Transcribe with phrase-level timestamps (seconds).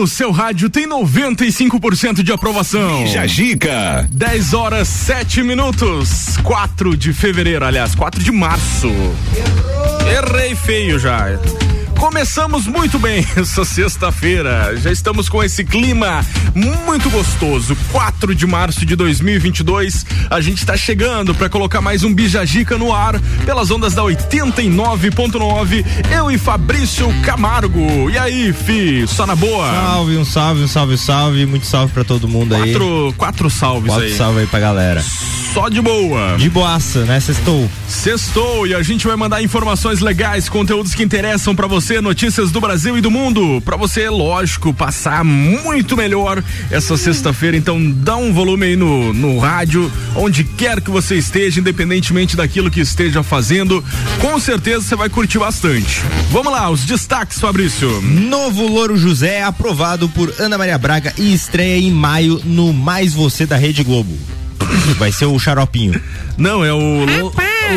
[0.00, 3.06] no seu rádio tem 95% de aprovação.
[3.06, 4.08] Jajica.
[4.10, 6.38] 10 horas 7 minutos.
[6.42, 8.86] 4 de fevereiro, aliás, 4 de março.
[8.86, 10.10] Errou.
[10.10, 11.38] Errei feio já.
[12.00, 14.74] Começamos muito bem essa sexta-feira.
[14.78, 17.76] Já estamos com esse clima muito gostoso.
[17.92, 20.06] 4 de março de 2022.
[20.30, 25.84] A gente está chegando para colocar mais um Bijagica no ar pelas ondas da 89.9.
[26.10, 28.08] Eu e Fabrício Camargo.
[28.08, 29.06] E aí, fi?
[29.06, 29.70] Só na boa?
[29.70, 31.44] Salve, um salve, um salve, salve.
[31.44, 32.72] Muito salve para todo mundo aí.
[32.72, 34.16] Quatro, quatro salves quatro aí.
[34.16, 35.04] salve aí pra galera.
[35.52, 36.36] Só de boa.
[36.38, 37.18] De boaça, né?
[37.18, 37.68] Sextou.
[37.88, 42.60] Sextou e a gente vai mandar informações legais, conteúdos que interessam para você notícias do
[42.60, 43.60] Brasil e do mundo.
[43.64, 47.56] Para você, lógico, passar muito melhor essa sexta-feira.
[47.56, 52.70] Então, dá um volume aí no, no rádio, onde quer que você esteja, independentemente daquilo
[52.70, 53.84] que esteja fazendo.
[54.20, 56.00] Com certeza você vai curtir bastante.
[56.30, 58.00] Vamos lá, os destaques, Fabrício.
[58.02, 63.46] Novo Louro José aprovado por Ana Maria Braga e estreia em maio no Mais Você
[63.46, 64.16] da Rede Globo.
[64.98, 66.00] Vai ser o xaropinho.
[66.36, 67.04] Não, é o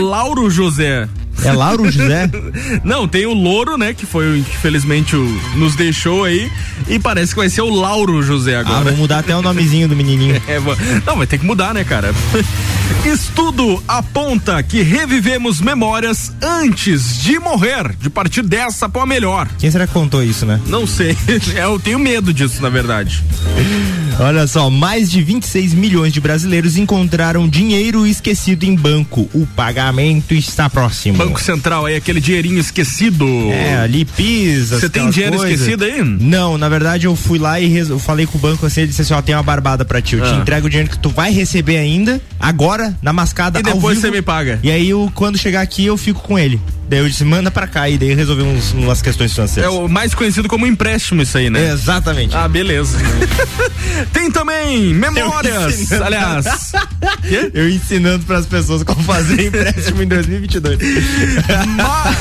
[0.02, 1.08] Lauro José.
[1.44, 2.30] É Lauro José?
[2.84, 3.94] Não, tem o Louro, né?
[3.94, 6.52] Que foi, infelizmente, o, nos deixou aí.
[6.88, 8.80] E parece que vai ser o Lauro José agora.
[8.80, 10.34] Ah, vou mudar até o nomezinho do menininho.
[10.45, 10.59] É,
[11.06, 12.14] não, vai ter que mudar, né, cara?
[13.06, 19.48] Estudo aponta que revivemos memórias antes de morrer, de partir dessa pra melhor.
[19.58, 20.59] Quem será que contou isso, né?
[20.67, 21.17] Não sei.
[21.56, 23.23] Eu tenho medo disso, na verdade.
[24.20, 29.30] Olha só, mais de 26 milhões de brasileiros encontraram dinheiro esquecido em banco.
[29.34, 31.22] O pagamento está próximo.
[31.25, 33.25] Banco Central aí, aquele dinheirinho esquecido.
[33.52, 34.79] É, ali pisa.
[34.79, 35.59] Você tem dinheiro coisas.
[35.59, 36.03] esquecido aí?
[36.03, 39.02] Não, na verdade eu fui lá e eu falei com o banco assim, ele disse
[39.02, 40.27] assim, ó, tem uma barbada pra ti, eu ah.
[40.27, 44.11] te entrego o dinheiro que tu vai receber ainda, agora, na mascada E depois você
[44.11, 44.59] me paga.
[44.63, 46.59] E aí eu, quando chegar aqui eu fico com ele.
[46.94, 49.73] Daí eu disse, manda pra cá e daí resolveu uns, umas questões financeiras.
[49.73, 51.71] É o mais conhecido como empréstimo isso aí, né?
[51.71, 52.36] Exatamente.
[52.37, 52.99] Ah, beleza.
[54.14, 56.71] Tem também memórias, aliás.
[57.52, 60.77] eu ensinando para as pessoas como fazer empréstimo em 2022.
[61.76, 62.15] Ma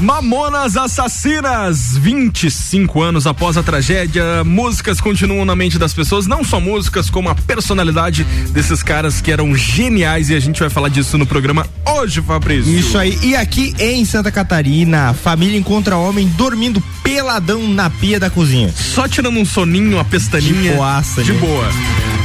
[0.00, 6.58] Mamonas Assassinas, 25 anos após a tragédia, músicas continuam na mente das pessoas, não só
[6.58, 11.16] músicas, como a personalidade desses caras que eram geniais e a gente vai falar disso
[11.16, 12.76] no programa hoje, Fabrício.
[12.76, 13.16] Isso aí.
[13.22, 18.72] E aqui em Santa Catarina, família encontra homem dormindo peladão na pia da cozinha.
[18.74, 20.70] Só tirando um soninho, uma pestaninha.
[20.72, 21.38] De boaça, De né?
[21.38, 21.68] boa.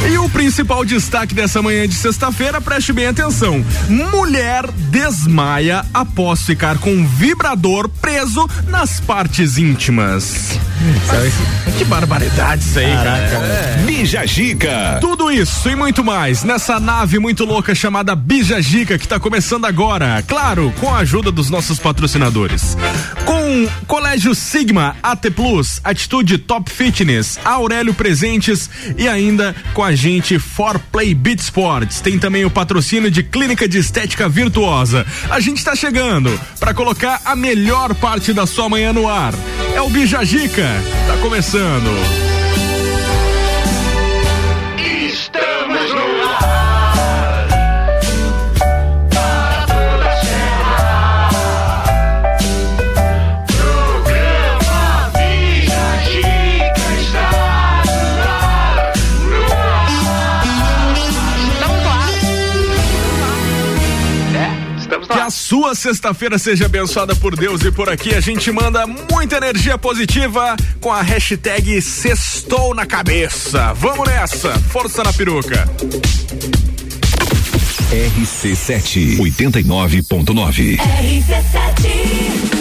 [0.09, 3.63] E o principal destaque dessa manhã de sexta-feira, preste bem atenção.
[3.88, 10.57] Mulher desmaia após ficar com um vibrador preso nas partes íntimas.
[11.78, 13.45] que barbaridade isso aí, Caraca, cara.
[13.45, 13.84] É.
[13.85, 14.97] Bija Gica.
[15.00, 19.66] Tudo isso e muito mais nessa nave muito louca chamada Bija Gica que está começando
[19.66, 20.23] agora.
[20.28, 22.75] Claro, com a ajuda dos nossos patrocinadores.
[23.25, 29.96] Com Colégio Sigma, AT Plus, Atitude Top Fitness, Aurélio Presentes e ainda com a a
[29.96, 32.00] gente For Play Beat Sports.
[32.00, 35.06] Tem também o patrocínio de Clínica de Estética Virtuosa.
[35.29, 39.34] A gente está chegando para colocar a melhor parte da sua manhã no ar.
[39.75, 40.68] É o Bijagica.
[41.07, 42.31] Tá começando.
[65.81, 70.92] Sexta-feira seja abençoada por Deus e por aqui a gente manda muita energia positiva com
[70.92, 73.74] a hashtag Sextou na Cabeça.
[73.74, 75.68] Vamos nessa, força na peruca.
[77.92, 82.60] RC7 89.9 RC7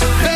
[0.00, 0.33] Te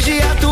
[0.00, 0.49] não é de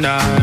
[0.00, 0.39] tonight.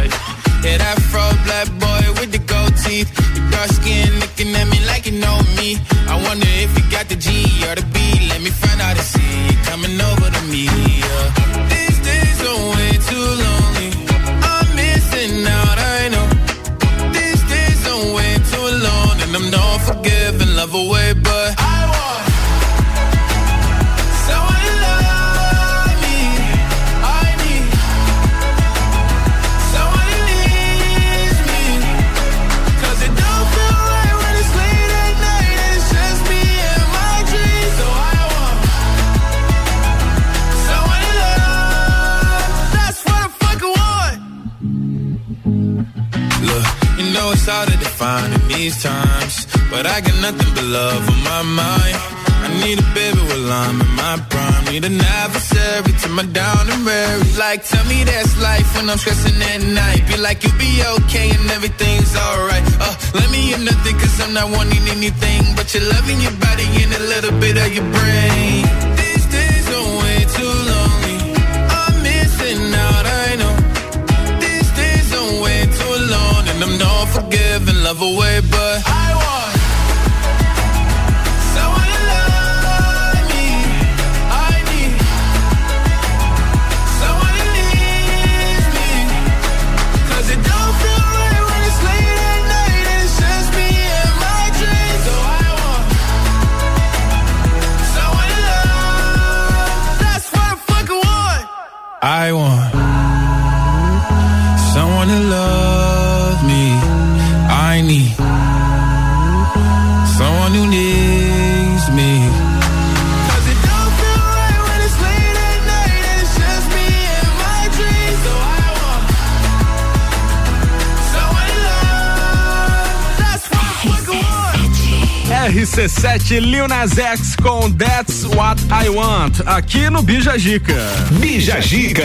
[126.67, 130.75] Lil Nas X com That's What I Want, aqui no Bija Gica.
[131.11, 132.03] Bija Gica.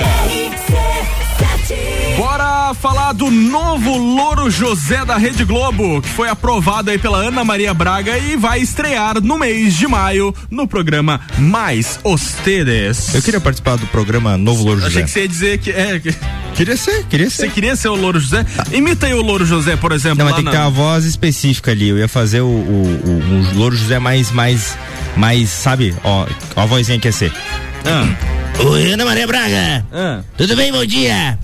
[2.17, 7.43] Bora falar do novo Louro José da Rede Globo, que foi aprovado aí pela Ana
[7.45, 13.15] Maria Braga e vai estrear no mês de maio no programa Mais Ostedes.
[13.15, 14.89] Eu queria participar do programa Novo Louro José.
[14.89, 16.42] Achei que você ia dizer que é.
[16.55, 17.43] Queria ser, queria ser.
[17.43, 18.45] Você queria ser o Louro José?
[18.73, 20.19] Imita aí o Louro José, por exemplo.
[20.19, 21.89] Não, mas tem que ter uma voz específica ali.
[21.89, 24.77] Eu ia fazer o, o, o, o Louro José mais, mais,
[25.17, 25.95] mais, sabe?
[26.05, 27.33] Ó, ó a vozinha que ia ser.
[27.85, 28.63] Ah.
[28.65, 29.85] Oi, Ana Maria Braga.
[29.93, 30.21] Ah.
[30.37, 31.39] Tudo bem, bom dia.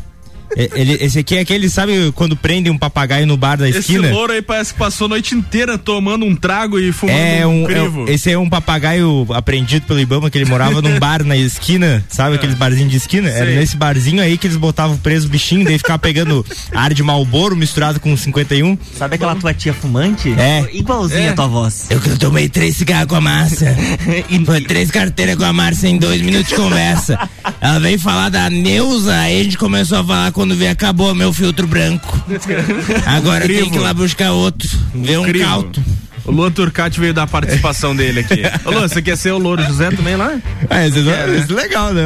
[0.57, 4.07] Ele, esse aqui é aquele, sabe, quando prende um papagaio no bar da esquina?
[4.07, 7.47] Esse louro aí parece que passou a noite inteira tomando um trago e fumando é
[7.47, 8.09] um, um crivo.
[8.09, 12.05] É, esse é um papagaio apreendido pelo Ibama, que ele morava num bar na esquina,
[12.09, 13.29] sabe, aqueles barzinhos de esquina?
[13.29, 17.03] Era nesse barzinho aí que eles botavam preso o bichinho, daí ficava pegando ar de
[17.03, 18.77] malboro misturado com 51.
[18.97, 20.35] Sabe aquela tua tia fumante?
[20.39, 20.67] É.
[20.73, 21.29] Igualzinha É.
[21.31, 21.87] a tua voz.
[21.91, 23.77] Eu que tomei três cigarros com a massa.
[24.29, 27.19] e foi três carteiras com a Márcia em dois minutos de conversa.
[27.61, 31.33] Ela veio falar da Neuza, aí a gente começou a falar quando veio, acabou meu
[31.33, 32.25] filtro branco.
[33.05, 33.71] Agora tem Crivo.
[33.73, 34.69] que ir lá buscar outro.
[34.95, 35.45] Ver um Crivo.
[35.45, 35.83] calto.
[36.25, 38.43] O Luan Turcati veio dar a participação dele aqui.
[38.65, 40.41] Ô Luan, você quer ser o Louro José também lá?
[40.71, 41.25] É, isso né?
[41.25, 42.05] é legal, né?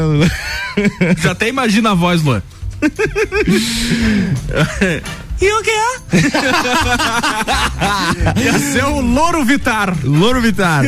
[1.19, 2.43] Já até imagina a voz, Luan.
[5.43, 5.83] E o que é?
[8.45, 9.93] Ia ser o Louro Vitar.
[10.05, 10.85] Louro Vitar.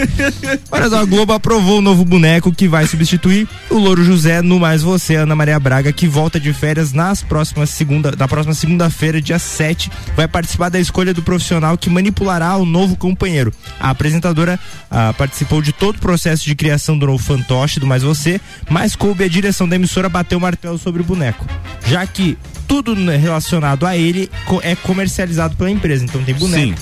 [0.70, 4.61] Olha só, a Globo aprovou o novo boneco que vai substituir o Louro José no
[4.61, 9.20] Mais Você, Ana Maria Braga, que volta de férias nas próximas segunda, na próxima segunda-feira,
[9.20, 13.52] dia 7, vai participar da escolha do profissional que manipulará o novo companheiro.
[13.80, 14.56] A apresentadora
[14.88, 18.94] ah, participou de todo o processo de criação do novo fantoche do Mais Você, mas
[18.94, 21.44] coube a direção da emissora bater o martelo sobre o boneco,
[21.88, 24.30] já que tudo relacionado a ele
[24.62, 26.80] é comercializado pela empresa, então tem boneco.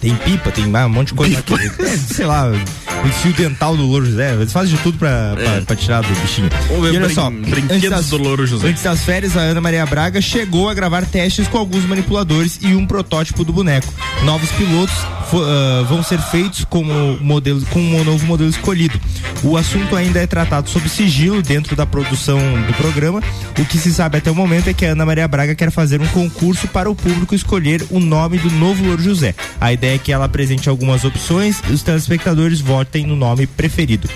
[0.00, 1.42] Tem pipa, tem um monte de coisa.
[1.80, 4.34] É, sei lá, o fio dental do Louro José.
[4.34, 6.48] Eles fazem de tudo pra, pra, pra tirar do bichinho.
[6.70, 8.68] E olha só, brinquedos antes das- do Louro José.
[8.68, 12.74] Antes das férias, a Ana Maria Braga chegou a gravar testes com alguns manipuladores e
[12.74, 13.92] um protótipo do boneco.
[14.24, 14.94] Novos pilotos
[15.32, 18.98] ah, vão ser feitos com o modelo, com o novo modelo escolhido.
[19.42, 23.22] O assunto ainda é tratado sob sigilo dentro da produção do programa.
[23.58, 26.00] O que se sabe até o momento é que a Ana Maria Braga quer fazer
[26.00, 29.34] um concurso para o público escolher o nome do novo Louro José.
[29.64, 34.06] A ideia é que ela apresente algumas opções e os telespectadores votem no nome preferido.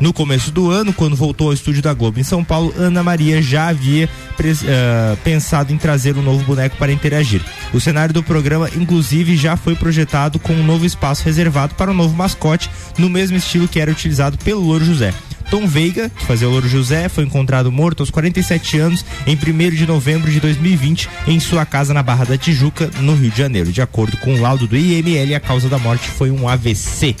[0.00, 3.42] No começo do ano, quando voltou ao estúdio da Globo em São Paulo, Ana Maria
[3.42, 7.42] já havia ah, pensado em trazer um novo boneco para interagir.
[7.74, 11.94] O cenário do programa, inclusive, já foi projetado com um novo espaço reservado para o
[11.94, 15.12] novo mascote, no mesmo estilo que era utilizado pelo Louro José.
[15.54, 19.70] Tom Veiga, que fazia o Louro José, foi encontrado morto aos 47 anos em 1
[19.76, 23.70] de novembro de 2020 em sua casa na Barra da Tijuca, no Rio de Janeiro.
[23.70, 27.14] De acordo com o laudo do IML, a causa da morte foi um AVC.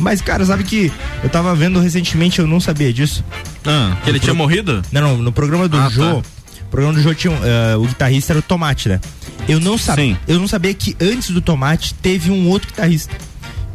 [0.00, 0.90] Mas, cara, sabe que
[1.22, 3.24] eu tava vendo recentemente, eu não sabia disso.
[3.64, 4.82] Ah, que ele tinha morrido?
[4.90, 6.28] Não, não, no programa do Ah, Jô, tá.
[6.62, 9.00] o programa do Jô tinha eh, o guitarrista era o Tomate, né?
[9.48, 13.14] Eu não sabia, eu não sabia que antes do Tomate teve um outro guitarrista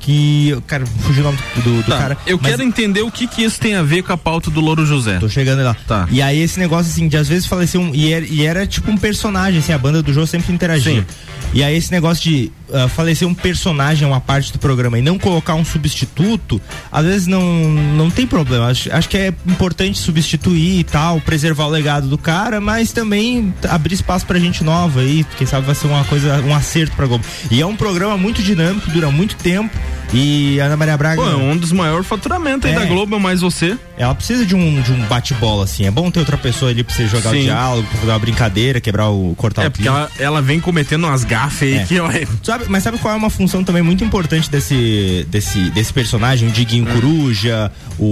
[0.07, 2.17] que, cara, fugiu o nome do, do- Tá, cara.
[2.25, 4.61] eu mas quero entender o que que isso tem a ver com a pauta do
[4.61, 5.17] Louro José.
[5.19, 5.75] Tô chegando lá.
[5.85, 6.07] Tá.
[6.09, 7.93] E aí esse negócio assim, de às vezes falecer um.
[7.93, 11.01] E era, e era tipo um personagem, assim, a banda do Jô sempre interagia.
[11.01, 11.05] Sim.
[11.53, 15.19] E aí esse negócio de ah, falecer um personagem, uma parte do programa, e não
[15.19, 18.67] colocar um substituto, às vezes não, não tem problema.
[18.67, 23.53] Acho, acho que é importante substituir e tal, preservar o legado do cara, mas também
[23.67, 27.05] abrir espaço pra gente nova aí, quem sabe vai ser uma coisa, um acerto pra
[27.05, 27.25] Globo.
[27.51, 29.75] E é um programa muito dinâmico, dura muito tempo.
[30.13, 31.21] E a Ana Maria Braga.
[31.21, 32.79] Pô, é um dos maiores faturamentos aí É.
[32.79, 33.77] da Globo, é mais você.
[33.97, 35.85] Ela precisa de um, de um bate-bola, assim.
[35.85, 37.39] É bom ter outra pessoa ali pra você jogar Sim.
[37.39, 39.33] o diálogo, pra fazer uma brincadeira, quebrar o.
[39.35, 41.85] cortar É, o porque ela, ela vem cometendo umas gafes aí É.
[41.85, 45.69] que, ó, é- Sabe, mas sabe qual é uma função também muito importante desse, desse,
[45.71, 46.93] desse personagem, o Diguinho Hum.
[46.93, 48.05] Coruja, o,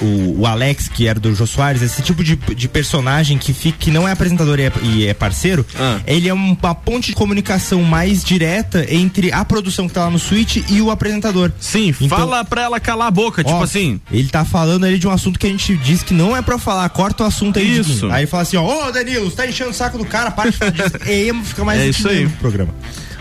[0.00, 3.78] o, o Alex, que era do Jô Soares, esse tipo de, de personagem que, fica,
[3.78, 5.98] que não é apresentador e é, e é parceiro, Ah.
[6.06, 10.10] ele é um- uma ponte de comunicação mais direta entre a produção que tá lá
[10.10, 11.21] no suíte e o apresentador.
[11.60, 14.00] Sim, Então- fala pra ela calar a boca, tipo Ó, assim.
[14.10, 16.58] Ele tá falando ali de um assunto que a gente disse que não é pra
[16.58, 17.78] falar, corta o assunto aí.
[17.78, 18.10] Isso.
[18.10, 20.50] Aí ele fala assim, ó, ô Danilo, você tá enchendo o saco do cara, para
[20.50, 20.90] de falar disso.
[21.08, 22.24] E fica mais É isso aí.
[22.24, 22.74] no programa.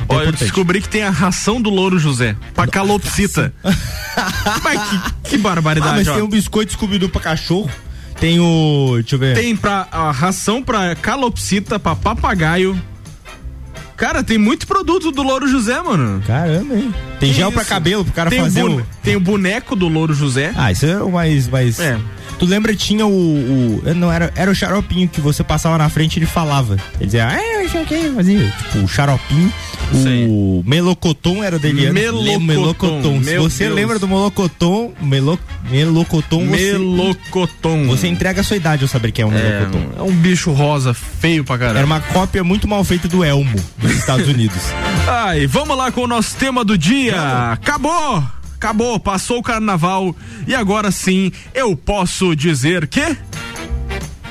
[0.10, 3.53] É Ó, eu descobri que tem a ração do Louro José, pra calopsita.
[4.63, 6.13] Mas que, que Ah, barbaridade, mas ó.
[6.15, 7.70] tem um biscoito Scooby-Doo pra cachorro,
[8.20, 9.36] tem o, deixa eu ver.
[9.36, 12.79] Tem pra, a ração pra calopsita, pra papagaio.
[14.01, 16.24] Cara, tem muito produto do Louro José, mano.
[16.25, 16.91] Caramba, hein?
[17.20, 17.70] Tem Que gel pra isso?
[17.70, 20.51] cabelo pro cara tem fazer o, tem o boneco do Louro José.
[20.58, 21.79] Ah, isso é o mais, mais...
[21.79, 22.00] É.
[22.41, 26.15] Tu lembra, tinha o, o- Não, era, era o xaropinho que você passava na frente
[26.15, 26.74] e ele falava.
[26.95, 28.51] Ele dizia, ah, eu que, fazia.
[28.57, 29.53] Tipo, o xaropinho.
[30.27, 31.93] O Melocoton era Deliano.
[31.93, 33.24] Melocoton, Melocoton.
[33.24, 33.75] Se você Deus.
[33.75, 35.38] lembra do Melocoton, Melo,
[35.69, 37.86] Melocoton, você, Melocoton.
[37.86, 40.00] você entrega a sua idade ao saber quem é um é, Melocoton.
[40.00, 41.77] é um bicho rosa feio pra caramba.
[41.77, 44.57] Era uma cópia muito mal feita do Elmo dos Estados Unidos.
[45.07, 47.51] Ai, vamos lá com o nosso tema do dia.
[47.51, 48.24] Acabou!
[48.61, 50.15] Acabou, passou o carnaval
[50.45, 53.17] e agora sim eu posso dizer que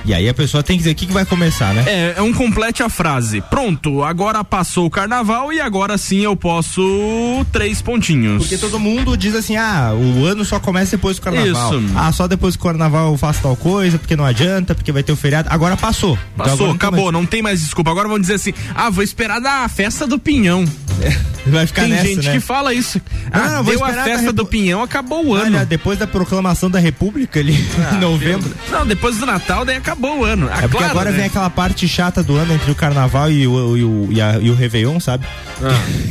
[0.05, 1.85] E aí a pessoa tem que dizer o que, que vai começar, né?
[1.87, 3.41] é, é um complete a frase.
[3.43, 8.43] Pronto, agora passou o carnaval e agora sim eu posso três pontinhos.
[8.45, 11.79] Porque todo mundo diz assim, ah, o ano só começa depois do carnaval.
[11.79, 11.93] Isso.
[11.97, 15.13] Ah, só depois do carnaval eu faço tal coisa, porque não adianta, porque vai ter
[15.13, 15.49] o feriado.
[15.51, 16.19] Agora passou.
[16.35, 17.91] Então Passou, agora não tem acabou, não tem mais desculpa.
[17.91, 20.65] Agora vamos dizer assim: ah, vou esperar da festa do Pinhão.
[21.47, 22.33] Vai ficar Tem nessa, gente né?
[22.35, 23.01] que fala isso.
[23.33, 25.57] Não, Ah, não, vou deu a festa Repu- do Pinhão, acabou o ano.
[25.57, 27.55] Olha, depois da proclamação da República ali,
[27.95, 28.53] em novembro.
[28.71, 30.49] Não, depois do Natal, daí acabou o ano.
[30.51, 31.17] É porque agora né?
[31.17, 34.39] vem aquela parte chata do ano entre o carnaval e o, e o, e a-
[34.41, 35.27] e o Réveillon, sabe?
[35.63, 35.69] Ah.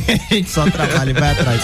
[0.30, 1.60] a gente só trabalha e vai atrás.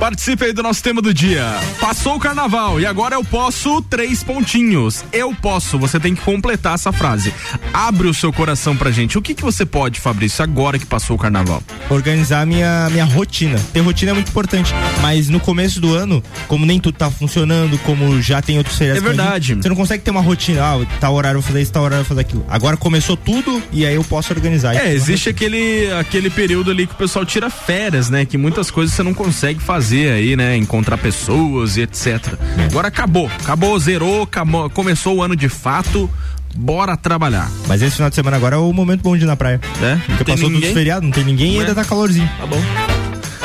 [0.00, 1.44] Participe aí do nosso tema do dia.
[1.78, 5.04] Passou o carnaval e agora eu posso três pontinhos.
[5.12, 7.34] Eu posso, você tem que completar essa frase.
[7.70, 9.18] Abre o seu coração pra gente.
[9.18, 11.62] O que que você pode, Fabrício, agora que passou o carnaval?
[11.90, 13.60] Organizar minha, minha rotina.
[13.74, 17.76] Ter rotina é muito importante, mas no começo do ano, como nem tudo tá funcionando,
[17.80, 19.04] como já tem outros feriados.
[19.04, 19.54] É verdade.
[19.56, 22.00] Você não consegue ter uma rotina, ah, tal horário eu vou fazer isso, tal horário
[22.00, 22.46] eu vou fazer aquilo.
[22.48, 24.74] Agora começou tudo e aí eu posso organizar.
[24.74, 28.24] É, existe aquele, aquele período ali que o pessoal tira férias, né?
[28.24, 30.56] Que muitas coisas você não consegue fazer aí, né?
[30.56, 32.34] Encontrar pessoas e etc.
[32.70, 36.08] Agora acabou, acabou, zerou, acabou, começou o ano de fato.
[36.52, 39.36] Bora trabalhar, Mas esse final de semana agora é o momento bom de ir na
[39.36, 39.60] praia.
[39.80, 40.02] né?
[40.18, 40.52] Porque passou ninguém?
[40.54, 41.74] todos os feriados, não tem ninguém e ainda é?
[41.74, 42.28] tá calorzinho.
[42.40, 42.60] Tá bom.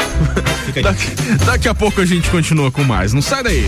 [0.66, 0.84] Fica aí.
[0.84, 3.14] Daqui, daqui a pouco a gente continua com mais.
[3.14, 3.66] Não sai daí.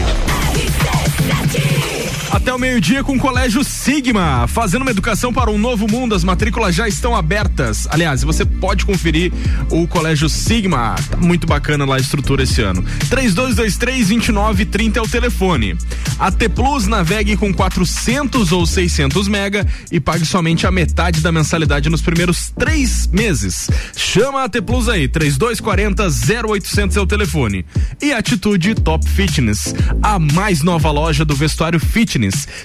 [2.29, 6.13] Até o meio-dia com o Colégio Sigma, fazendo uma educação para um novo mundo.
[6.13, 7.88] As matrículas já estão abertas.
[7.89, 9.32] Aliás, você pode conferir
[9.71, 10.95] o Colégio Sigma.
[11.10, 12.84] Tá muito bacana lá a estrutura esse ano.
[13.10, 15.78] 3223-2930 é o telefone.
[16.19, 21.32] A T Plus navegue com 400 ou 600 mega e pague somente a metade da
[21.32, 23.69] mensalidade nos primeiros três meses.
[23.95, 27.65] Chama a T Plus aí, 3240-0800 é o telefone.
[28.02, 29.73] E Atitude Top Fitness,
[30.04, 32.16] a mais nova loja do vestuário fitness.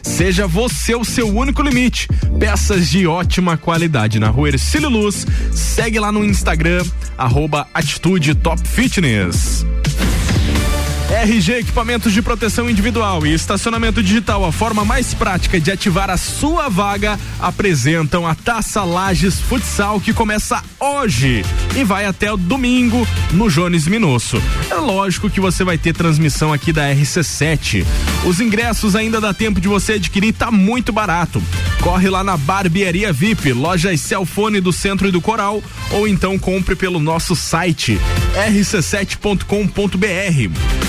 [0.03, 2.09] Seja você o seu único limite.
[2.39, 5.27] Peças de ótima qualidade na rua Ercílio Luz.
[5.53, 6.85] Segue lá no Instagram,
[7.19, 9.65] arroba Atitude Top Fitness.
[11.13, 16.17] RG Equipamentos de Proteção Individual e Estacionamento Digital, a forma mais prática de ativar a
[16.17, 21.45] sua vaga, apresentam a Taça Lages Futsal que começa hoje
[21.77, 24.43] e vai até o domingo no Jones Minosso.
[24.71, 27.85] É lógico que você vai ter transmissão aqui da RC7.
[28.25, 31.43] Os ingressos ainda dá tempo de você adquirir, tá muito barato.
[31.81, 36.77] Corre lá na Barbearia VIP, lojas Celfone do Centro e do Coral, ou então compre
[36.77, 37.99] pelo nosso site
[38.35, 39.43] rc7.com.br.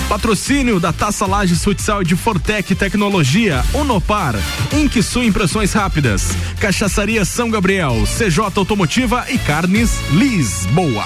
[0.08, 4.36] Patrocínio da Taça Lages Futsal de Fortec Tecnologia, Unopar,
[4.72, 11.06] Inquisu Impressões Rápidas, Cachaçaria São Gabriel, CJ Automotiva e Carnes Lisboa.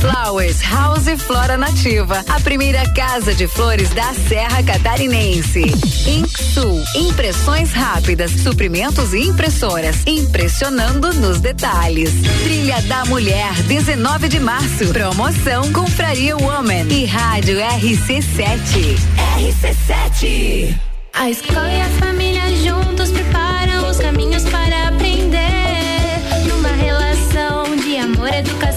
[0.00, 5.62] Flowers House e Flora Nativa, a primeira casa de flores da Serra Catarinense.
[6.08, 12.10] Inksul, impressões rápidas, suprimentos e impressoras, impressionando nos detalhes.
[12.42, 14.88] Trilha da Mulher, 19 de março.
[14.88, 18.98] Promoção Confraria Woman e Rádio RC7.
[19.38, 20.74] RC7.
[21.14, 24.91] A escola e a família juntos preparam os caminhos para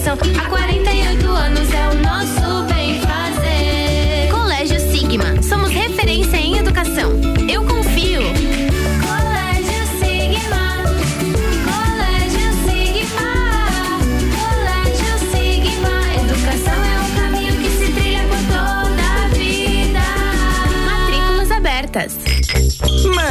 [0.06, 0.18] educação.
[0.38, 1.25] Há 48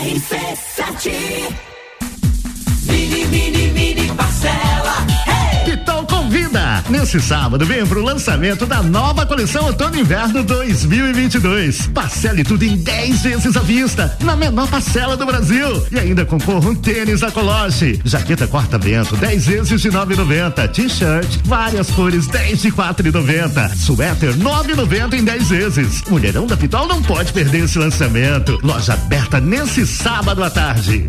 [0.00, 1.12] RC7
[2.88, 4.79] Mini, mini, mini parcela.
[6.30, 6.84] Convida?
[6.88, 11.88] Nesse sábado, vem pro lançamento da nova coleção Outono Inverno 2022.
[11.88, 15.84] Parcele tudo em 10 vezes à vista, na menor parcela do Brasil.
[15.90, 18.00] E ainda concorra um tênis da Coloche.
[18.04, 20.68] Jaqueta corta-vento, 10 vezes de 9,90.
[20.68, 23.74] T-shirt, várias cores, 10 de 4,90.
[23.74, 26.02] Suéter, 9,90 em 10 vezes.
[26.08, 28.56] Mulherão da Pitol não pode perder esse lançamento.
[28.62, 31.08] Loja aberta nesse sábado à tarde.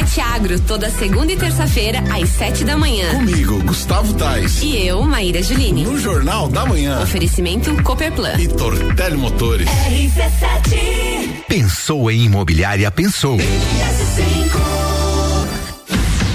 [0.00, 3.10] RC7 Agro, toda segunda e terça-feira, às sete da manhã.
[3.16, 4.62] Comigo, Gustavo Tais.
[4.62, 5.84] E eu, Maíra Juline.
[5.84, 7.02] No Jornal da Manhã.
[7.02, 8.34] Oferecimento Cooperplan.
[8.38, 9.68] E Tortelli Motores.
[9.68, 13.36] RC7 Pensou em imobiliária, pensou.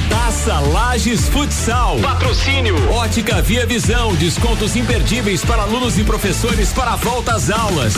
[0.09, 1.97] Taça Lages Futsal.
[1.99, 2.91] Patrocínio.
[2.91, 4.13] Ótica Via Visão.
[4.15, 7.93] Descontos imperdíveis para alunos e professores para a volta às aulas.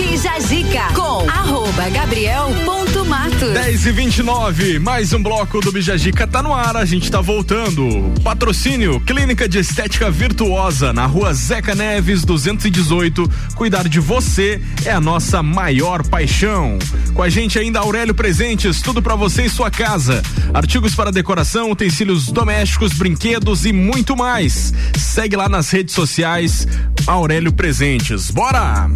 [0.00, 3.52] Bija Zica com arroba Gabriel ponto Matos.
[3.52, 8.10] 10 e 29 mais um bloco do Bijagica tá no ar, a gente tá voltando.
[8.24, 13.30] Patrocínio Clínica de Estética Virtuosa na rua Zeca Neves 218.
[13.54, 16.78] Cuidar de você é a nossa maior paixão.
[17.12, 20.22] Com a gente ainda Aurélio Presentes, tudo para você e sua casa.
[20.54, 24.72] Artigos para decoração, utensílios domésticos, brinquedos e muito mais.
[24.98, 26.66] Segue lá nas redes sociais
[27.06, 28.30] Aurélio Presentes.
[28.30, 28.88] Bora!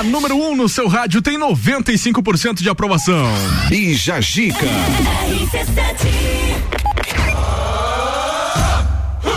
[0.00, 3.26] A número 1 um no seu rádio tem 95% de aprovação.
[3.68, 4.66] Bija Gica.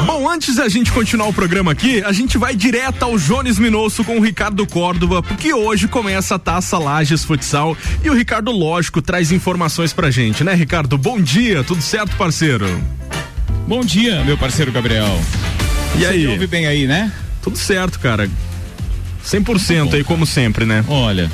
[0.06, 4.06] Bom, antes da gente continuar o programa aqui, a gente vai direto ao Jones Minosso
[4.06, 9.02] com o Ricardo Córdova, porque hoje começa a Taça Lages Futsal e o Ricardo, lógico,
[9.02, 10.98] traz informações pra gente, né, Ricardo?
[10.98, 12.82] Bom dia, tudo certo, parceiro?
[13.68, 15.20] Bom dia, meu parceiro Gabriel.
[15.98, 16.26] E Você aí?
[16.26, 17.12] ouve bem aí, né?
[17.42, 18.30] Tudo certo, cara.
[19.26, 20.84] 100% aí, como sempre, né?
[20.88, 21.32] Olha,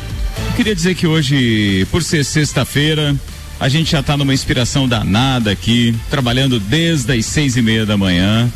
[0.48, 3.16] eu queria dizer que hoje, por ser sexta-feira,
[3.60, 7.98] a gente já tá numa inspiração danada aqui, trabalhando desde as seis e meia da
[7.98, 8.50] manhã.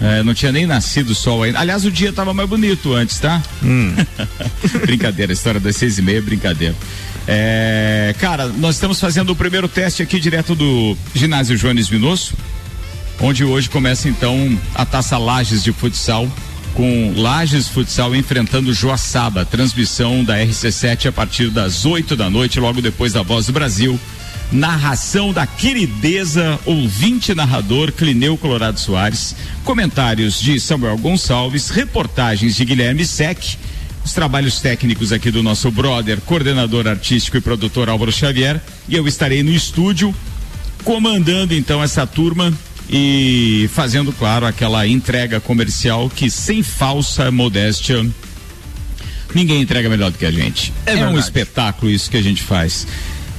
[0.00, 1.58] É, não tinha nem nascido o sol ainda.
[1.58, 3.42] Aliás, o dia tava mais bonito antes, tá?
[4.82, 6.74] brincadeira, a história das seis e meia, brincadeira.
[7.26, 12.34] É, cara, nós estamos fazendo o primeiro teste aqui direto do ginásio Jones Minosso,
[13.20, 16.28] onde hoje começa então a Taça Lages de Futsal
[16.74, 22.80] com Lages Futsal enfrentando Joaçaba, transmissão da RC7 a partir das 8 da noite, logo
[22.80, 23.98] depois da Voz do Brasil.
[24.50, 33.04] Narração da querideza ouvinte narrador Clineu Colorado Soares, comentários de Samuel Gonçalves, reportagens de Guilherme
[33.04, 33.56] Sec,
[34.04, 39.06] os trabalhos técnicos aqui do nosso brother, coordenador artístico e produtor Álvaro Xavier, e eu
[39.06, 40.14] estarei no estúdio
[40.82, 42.52] comandando então essa turma
[42.90, 48.06] e fazendo, claro, aquela entrega comercial que sem falsa modéstia
[49.34, 50.72] ninguém entrega melhor do que a gente.
[50.86, 51.18] É um verdade.
[51.18, 52.86] espetáculo isso que a gente faz.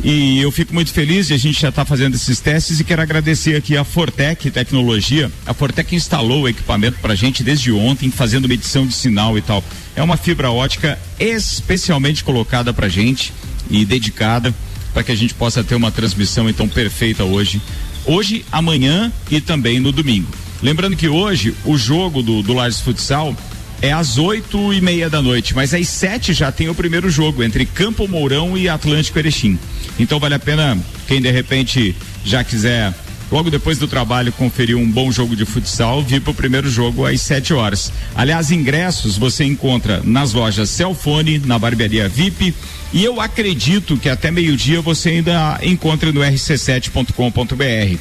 [0.01, 3.01] E eu fico muito feliz de a gente já estar fazendo esses testes e quero
[3.01, 5.29] agradecer aqui a Fortec Tecnologia.
[5.45, 9.62] A Fortec instalou o equipamento pra gente desde ontem, fazendo medição de sinal e tal.
[9.95, 13.33] É uma fibra ótica especialmente colocada pra gente
[13.69, 14.53] e dedicada
[14.93, 17.62] para que a gente possa ter uma transmissão então perfeita hoje.
[18.09, 20.27] Hoje, amanhã e também no domingo.
[20.63, 23.37] Lembrando que hoje o jogo do, do Lages Futsal
[23.83, 27.43] é às oito e meia da noite, mas às sete já tem o primeiro jogo
[27.43, 29.59] entre Campo Mourão e Atlântico Erechim.
[29.99, 30.75] Então vale a pena
[31.07, 31.95] quem de repente
[32.25, 32.95] já quiser
[33.31, 37.05] logo depois do trabalho conferir um bom jogo de futsal, vir para o primeiro jogo
[37.05, 37.91] às 7 horas.
[38.15, 42.53] Aliás, ingressos você encontra nas lojas Celfone, na barbearia VIP
[42.91, 47.99] e eu acredito que até meio-dia você ainda encontra no rc7.com.br.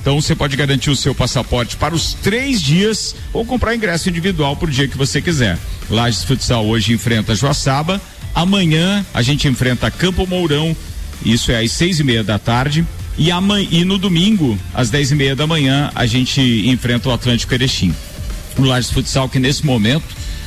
[0.00, 4.56] Então você pode garantir o seu passaporte para os três dias ou comprar ingresso individual
[4.56, 5.58] por dia que você quiser.
[5.90, 8.00] Lages Futsal hoje enfrenta Joaçaba.
[8.34, 10.74] Amanhã a gente enfrenta Campo Mourão.
[11.22, 12.86] Isso é às seis e meia da tarde.
[13.18, 17.12] E, amanhã, e no domingo, às dez e meia da manhã, a gente enfrenta o
[17.12, 17.94] Atlântico Erechim.
[18.56, 20.04] O Lages Futsal que nesse momento,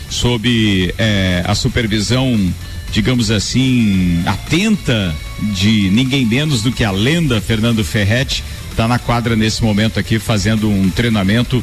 [0.10, 2.54] sob eh, a supervisão
[2.93, 5.13] digamos assim, atenta
[5.56, 10.19] de ninguém menos do que a lenda Fernando Ferretti, está na quadra nesse momento aqui
[10.19, 11.62] fazendo um treinamento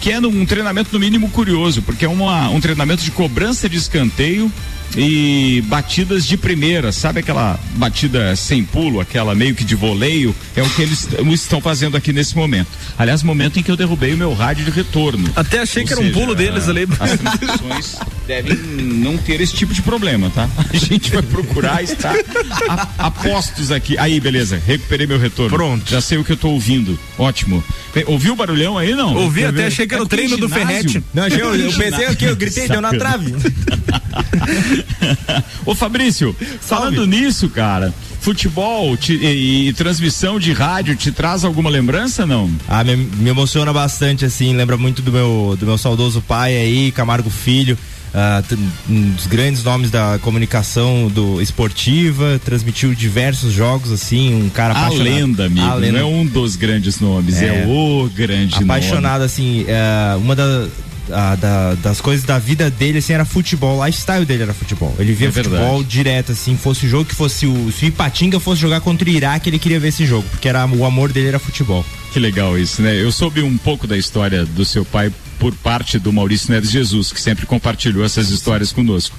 [0.00, 3.76] que é um treinamento no mínimo curioso, porque é uma, um treinamento de cobrança de
[3.76, 4.50] escanteio
[4.96, 10.62] e batidas de primeira, sabe aquela batida sem pulo, aquela meio que de voleio, é
[10.62, 12.68] o que eles estão fazendo aqui nesse momento.
[12.98, 15.28] Aliás, momento em que eu derrubei o meu rádio de retorno.
[15.34, 16.86] Até achei Ou que era um seja, pulo deles ali.
[17.00, 20.48] As transmissões devem não ter esse tipo de problema, tá?
[20.72, 22.14] A gente vai procurar estar
[22.68, 23.96] a, a postos aqui.
[23.98, 25.56] Aí, beleza, recuperei meu retorno.
[25.56, 25.90] Pronto.
[25.90, 26.98] Já sei o que eu tô ouvindo.
[27.18, 27.62] Ótimo.
[28.06, 29.14] Ouviu o barulhão aí, não?
[29.14, 30.48] Ouvi, até achei que era É o treino do.
[30.48, 31.02] Ferretti.
[31.14, 33.34] Não, eu, eu pensei aqui, eu gritei, deu na trave.
[35.66, 41.70] Ô Fabrício, falando nisso, cara, futebol te- e, e transmissão de rádio te traz alguma
[41.70, 42.50] lembrança, não?
[42.68, 46.92] Ah, me, me emociona bastante, assim, lembra muito do meu, do meu saudoso pai aí,
[46.92, 47.76] Camargo Filho.
[48.48, 48.58] t-
[48.90, 54.78] um dos grandes nomes da comunicação do esportiva, transmitiu diversos jogos assim, um cara A
[54.86, 55.04] apaixonado.
[55.14, 55.98] lenda, amigo, A lenda.
[55.98, 57.66] não é um dos grandes nomes, é, É.
[57.66, 58.64] o grande nome.
[58.64, 60.68] apaixonado assim, é, uma da-
[61.10, 64.94] a- da- das coisas da vida dele assim era futebol, o lifestyle dele era futebol.
[64.98, 65.56] Ele via É verdade.
[65.56, 69.08] futebol direto assim, fosse o jogo que fosse o se o Ipatinga fosse jogar contra
[69.08, 71.84] o Iraque, ele queria ver esse jogo, porque era o amor dele era futebol.
[72.12, 72.94] Que legal isso, né?
[73.00, 77.10] Eu soube um pouco da história do seu pai por parte do Maurício Neves Jesus,
[77.10, 79.16] que sempre compartilhou essas histórias conosco.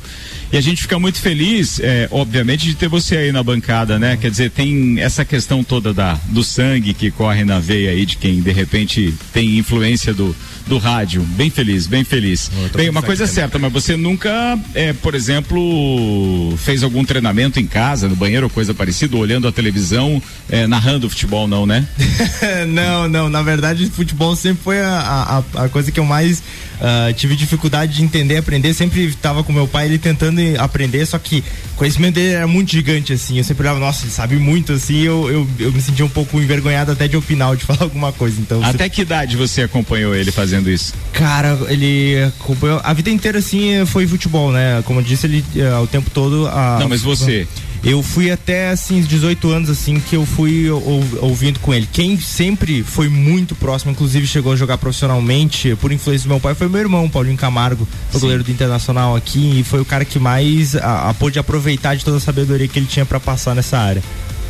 [0.51, 4.17] E a gente fica muito feliz, é, obviamente, de ter você aí na bancada, né?
[4.17, 8.17] Quer dizer, tem essa questão toda da, do sangue que corre na veia aí de
[8.17, 10.35] quem de repente tem influência do,
[10.67, 11.21] do rádio.
[11.21, 12.51] Bem feliz, bem feliz.
[12.75, 17.65] Bem, uma coisa é certa, mas você nunca, é, por exemplo, fez algum treinamento em
[17.65, 21.87] casa, no banheiro ou coisa parecida, olhando a televisão, é, narrando futebol, não, né?
[22.69, 26.43] não, não, na verdade futebol sempre foi a, a, a coisa que eu mais
[26.83, 31.17] ah, tive dificuldade de entender, aprender, sempre estava com meu pai ele tentando aprender, só
[31.17, 31.41] que
[31.73, 34.99] o conhecimento dele era muito gigante assim, eu sempre olhava, nossa, ele sabe muito assim,
[35.01, 38.39] eu, eu, eu me sentia um pouco envergonhado até de opinar de falar alguma coisa,
[38.41, 40.93] então Até que idade você acompanhou ele fazendo isso?
[41.13, 44.81] Cara, ele acompanhou a vida inteira assim foi futebol, né?
[44.85, 46.47] Como eu disse, ele eh, o tempo todo.
[46.47, 47.47] a- Não, mas você?
[47.83, 51.87] Eu fui até assim, os 18 anos assim que eu fui ou- ouvindo com ele.
[51.91, 56.55] Quem sempre foi muito próximo, inclusive chegou a jogar profissionalmente, por influência do meu pai,
[56.55, 58.19] foi meu irmão, Paulinho Camargo, Sim.
[58.19, 62.05] goleiro do Internacional aqui e foi o cara que mais a, a, pôde aproveitar de
[62.05, 64.01] toda a sabedoria que ele tinha pra passar nessa área.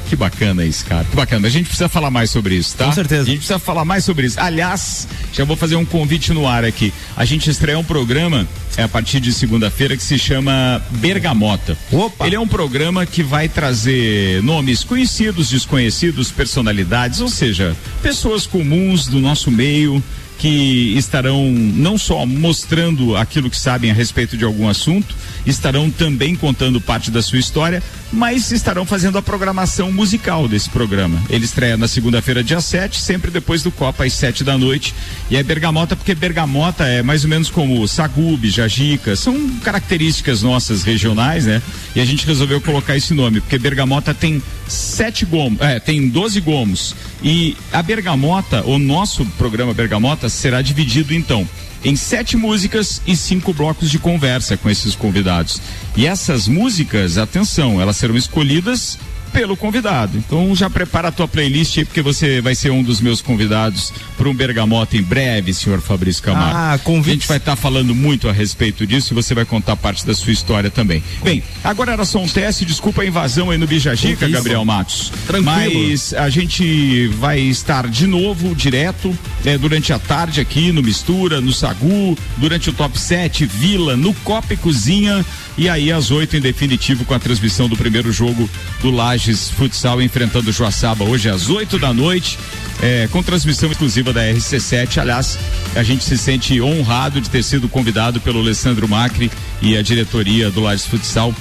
[0.09, 1.05] Que bacana isso, cara.
[1.05, 1.47] Que bacana.
[1.47, 2.85] A gente precisa falar mais sobre isso, tá?
[2.85, 3.23] Com certeza.
[3.23, 4.39] A gente precisa falar mais sobre isso.
[4.39, 6.93] Aliás, já vou fazer um convite no ar aqui.
[7.15, 11.77] A gente estreia um programa é, a partir de segunda-feira que se chama Bergamota.
[11.91, 12.25] Opa!
[12.25, 19.07] Ele é um programa que vai trazer nomes conhecidos, desconhecidos, personalidades, ou seja, pessoas comuns
[19.07, 20.03] do nosso meio
[20.37, 26.35] que estarão não só mostrando aquilo que sabem a respeito de algum assunto, estarão também
[26.35, 27.81] contando parte da sua história,
[28.13, 31.21] mas estarão fazendo a programação musical desse programa.
[31.29, 34.93] Ele estreia na segunda-feira, dia 7, sempre depois do Copa, às 7 da noite.
[35.31, 40.83] E é Bergamota, porque Bergamota é mais ou menos como Sagub, Jajica, são características nossas
[40.83, 41.61] regionais, né?
[41.95, 46.39] E a gente resolveu colocar esse nome, porque Bergamota tem sete gomos, é, tem 12
[46.39, 46.95] gomos.
[47.23, 51.47] E a Bergamota, o nosso programa Bergamota, será dividido então
[51.83, 55.61] em sete músicas e cinco blocos de conversa com esses convidados.
[55.95, 58.97] E essas músicas, atenção, elas serão escolhidas
[59.33, 60.17] pelo convidado.
[60.17, 63.91] Então já prepara a tua playlist aí, porque você vai ser um dos meus convidados
[64.15, 66.55] para um Bergamota em breve, senhor Fabrício Camargo.
[66.55, 70.05] Ah, A gente vai estar falando muito a respeito disso e você vai contar parte
[70.05, 71.03] da sua história também.
[71.23, 74.27] Bem, agora era só um teste, desculpa a invasão aí no Bijajica.
[74.27, 75.11] Gabriel Matos.
[75.25, 75.45] Tranquilo.
[75.45, 81.41] Mas a gente vai estar de novo, direto, eh, durante a tarde aqui no Mistura,
[81.41, 85.25] no Sagu, durante o Top 7, Vila, no Copa e Cozinha.
[85.55, 88.49] E aí às oito em definitivo com a transmissão do primeiro jogo
[88.81, 92.37] do Lages Futsal enfrentando o Joaçaba hoje às oito da noite.
[92.81, 94.97] eh, com transmissão exclusiva da RC7.
[94.99, 95.37] Aliás,
[95.75, 100.49] a gente se sente honrado de ter sido convidado pelo Alessandro Macri e a diretoria
[100.49, 101.33] do Lages Futsal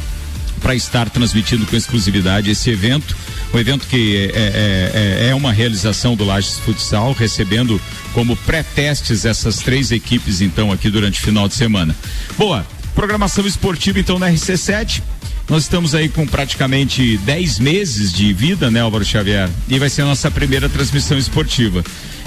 [0.61, 3.17] para estar transmitindo com exclusividade esse evento.
[3.53, 7.81] Um evento que é, é- é- é uma realização do Lages Futsal, recebendo
[8.13, 11.97] como pré-testes essas três equipes, então, aqui durante o final de semana.
[12.39, 15.03] Boa, programação esportiva, então, na RC7.
[15.49, 19.51] Nós estamos aí com praticamente 10 meses de vida, né, Álvaro Xavier?
[19.69, 21.83] E vai ser a nossa primeira transmissão esportiva.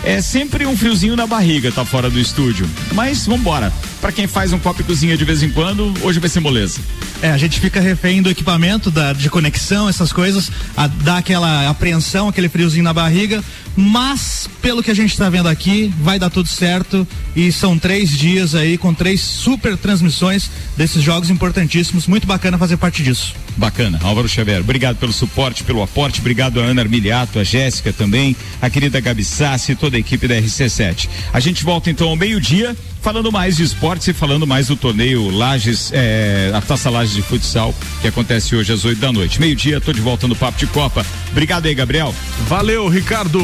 [0.05, 2.69] É sempre um friozinho na barriga, tá fora do estúdio.
[2.93, 3.73] Mas vambora.
[3.99, 6.79] Pra quem faz um copo e cozinha de vez em quando, hoje vai ser moleza.
[7.23, 11.67] É, a gente fica refém do equipamento, da, de conexão, essas coisas, a, dá aquela
[11.67, 13.43] apreensão, aquele friozinho na barriga,
[13.75, 18.11] mas pelo que a gente está vendo aqui, vai dar tudo certo e são três
[18.11, 23.33] dias aí com três super transmissões desses jogos importantíssimos, muito bacana fazer parte disso.
[23.57, 28.35] Bacana, Álvaro Xavier, obrigado pelo suporte, pelo aporte, obrigado a Ana Armiliato, a Jéssica também,
[28.61, 31.09] a querida Gabi Sassi toda a equipe da RC7.
[31.33, 35.29] A gente volta então ao meio-dia, falando mais de esportes e falando mais do torneio
[35.29, 39.39] Lages, é, a Taça Lages de Futsal, que acontece hoje às 8 da noite.
[39.39, 41.05] Meio-dia, tô de volta no Papo de Copa.
[41.31, 42.13] Obrigado aí, Gabriel.
[42.47, 43.39] Valeu, Ricardo.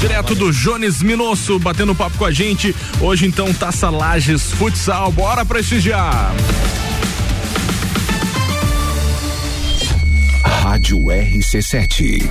[0.00, 2.74] Direto do Jones Minosso, batendo papo com a gente.
[3.00, 5.12] Hoje então, Taça Lages Futsal.
[5.12, 6.34] Bora prestigiar.
[10.44, 12.30] Rádio RC7.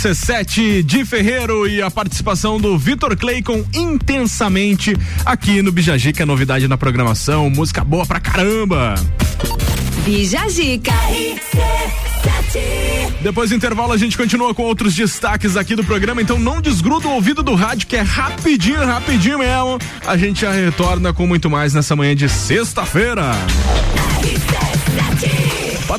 [0.00, 4.96] RC7 de Ferreiro e a participação do Vitor Clay com Intensamente
[5.26, 7.50] aqui no Bijagi, que é novidade na programação.
[7.50, 8.94] Música boa pra caramba.
[10.02, 10.94] Bijagica.
[13.20, 17.06] Depois do intervalo a gente continua com outros destaques aqui do programa, então não desgruda
[17.06, 19.78] o ouvido do rádio que é rapidinho, rapidinho mesmo.
[20.06, 23.32] A gente já retorna com muito mais nessa manhã de sexta-feira.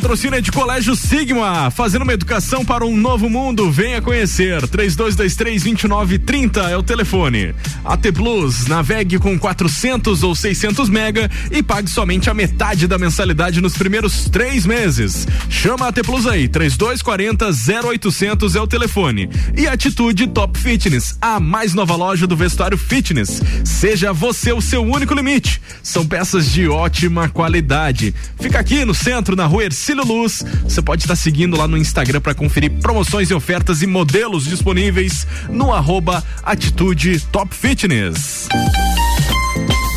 [0.02, 3.70] Patrocínio é de Colégio Sigma, fazendo uma educação para um novo mundo.
[3.70, 4.60] Venha conhecer.
[4.64, 7.54] 3223-2930 é o telefone.
[7.84, 13.60] AT Plus, navegue com 400 ou 600 mega e pague somente a metade da mensalidade
[13.60, 15.28] nos primeiros três meses.
[15.50, 19.30] Chama a AT Plus aí, 3240-0800 é o telefone.
[19.58, 23.42] E Atitude Top Fitness, a mais nova loja do vestuário fitness.
[23.64, 25.62] Seja você o seu único limite.
[25.82, 28.14] São peças de ótima qualidade.
[28.40, 30.44] Fica aqui no centro, na rua Ercílio Luz.
[30.64, 35.26] Você pode estar seguindo lá no Instagram para conferir promoções e ofertas e modelos disponíveis
[35.50, 37.71] no arroba Atitude Top Fitness.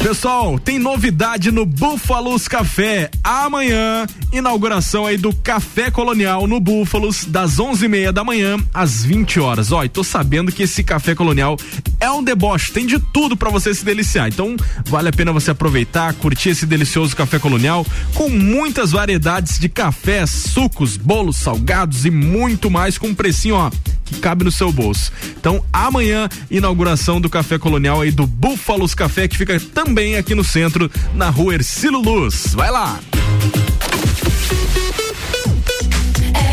[0.05, 3.11] Pessoal, tem novidade no Búfalos Café.
[3.25, 9.03] Amanhã, inauguração aí do Café Colonial no Búfalos, das onze e meia da manhã às
[9.03, 9.73] 20 horas.
[9.73, 11.57] Ó, e tô sabendo que esse Café Colonial
[11.99, 14.29] é um deboche, tem de tudo para você se deliciar.
[14.29, 19.69] Então, vale a pena você aproveitar, curtir esse delicioso Café Colonial com muitas variedades de
[19.69, 23.71] cafés, sucos, bolos, salgados e muito mais com um precinho, ó,
[24.15, 25.13] cabe no seu bolso.
[25.39, 30.45] Então, amanhã, inauguração do Café Colonial aí do Búfalos Café, que fica também aqui no
[30.45, 32.55] centro, na rua Ercílio Luz.
[32.55, 32.99] Vai lá!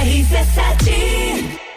[0.04, 1.71] RC7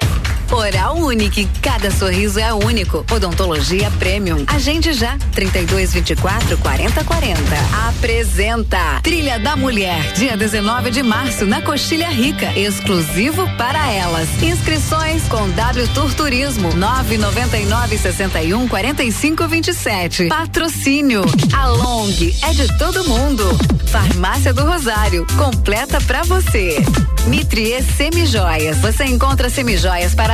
[0.50, 3.04] Oral Unique, cada sorriso é único.
[3.10, 4.44] Odontologia Premium.
[4.46, 7.40] Agende já, 3224 4040.
[7.88, 14.28] Apresenta Trilha da Mulher, dia 19 de março, na Coxilha Rica, exclusivo para elas.
[14.42, 20.28] Inscrições com W Tour Turismo, 999 61 45 27.
[20.28, 21.22] Patrocínio,
[21.52, 22.08] a Long
[22.42, 23.44] é de todo mundo.
[23.86, 26.82] Farmácia do Rosário, completa pra você.
[27.26, 30.33] Mitrie Semijoias, você encontra semijoias para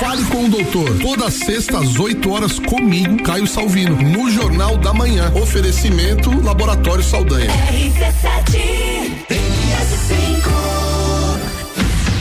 [0.00, 0.96] Fale com o doutor.
[1.00, 5.32] Toda sexta às 8 horas comigo, Caio Salvino, no Jornal da Manhã.
[5.34, 7.50] Oferecimento Laboratório Saldanha.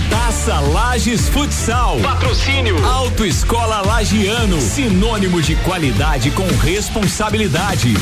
[0.10, 2.00] Taça Lages Futsal.
[2.00, 2.84] Patrocínio.
[2.84, 4.60] Autoescola Lagiano.
[4.60, 7.94] Sinônimo de qualidade com responsabilidade.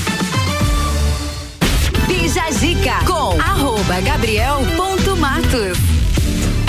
[2.08, 6.05] Bija Zica com arroba Gabriel ponto Matos.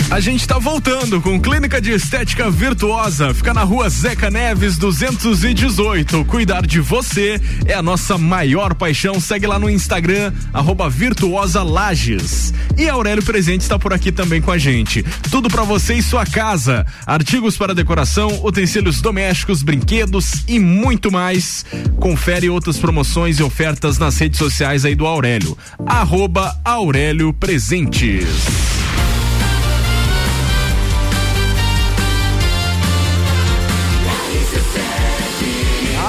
[0.09, 3.35] A gente tá voltando com Clínica de Estética Virtuosa.
[3.35, 6.25] Fica na rua Zeca Neves 218.
[6.27, 9.19] Cuidar de você é a nossa maior paixão.
[9.21, 12.55] Segue lá no Instagram, arroba Virtuosa Lages.
[12.79, 15.03] E Aurélio Presente está por aqui também com a gente.
[15.29, 16.87] Tudo para você e sua casa.
[17.05, 21.67] Artigos para decoração, utensílios domésticos, brinquedos e muito mais.
[21.99, 25.59] Confere outras promoções e ofertas nas redes sociais aí do Aurélio.
[25.85, 28.86] Arroba Aurélio Presentes.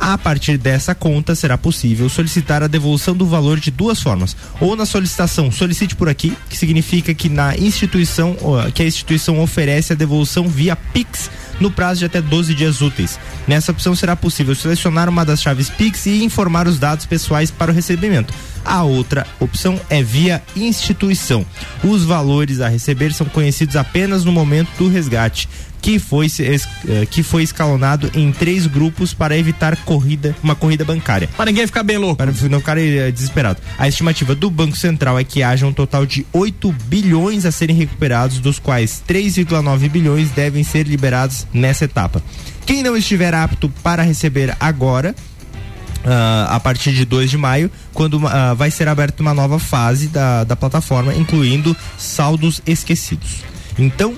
[0.00, 4.36] A partir dessa conta será possível solicitar a devolução do valor de duas formas.
[4.60, 8.36] Ou na solicitação solicite por aqui, que significa que na instituição
[8.74, 11.30] que a instituição oferece a devolução via Pix
[11.60, 13.18] no prazo de até 12 dias úteis.
[13.46, 17.70] Nessa opção será possível selecionar uma das chaves Pix e informar os dados pessoais para
[17.70, 18.32] o recebimento.
[18.64, 21.44] A outra opção é via instituição.
[21.82, 25.48] Os valores a receber são conhecidos apenas no momento do resgate
[25.80, 31.28] que foi, eh, que foi escalonado em três grupos para evitar corrida, uma corrida bancária.
[31.36, 32.16] Para ninguém ficar bem louco.
[32.16, 33.60] Para não ficar eh, desesperado.
[33.78, 37.76] A estimativa do Banco Central é que haja um total de 8 bilhões a serem
[37.76, 42.22] recuperados, dos quais 3,9 bilhões devem ser liberados nessa etapa.
[42.66, 45.14] Quem não estiver apto para receber agora,
[46.04, 50.08] ah, a partir de 2 de maio, quando ah, vai ser aberta uma nova fase
[50.08, 53.42] da, da plataforma, incluindo saldos esquecidos.
[53.78, 54.14] Então,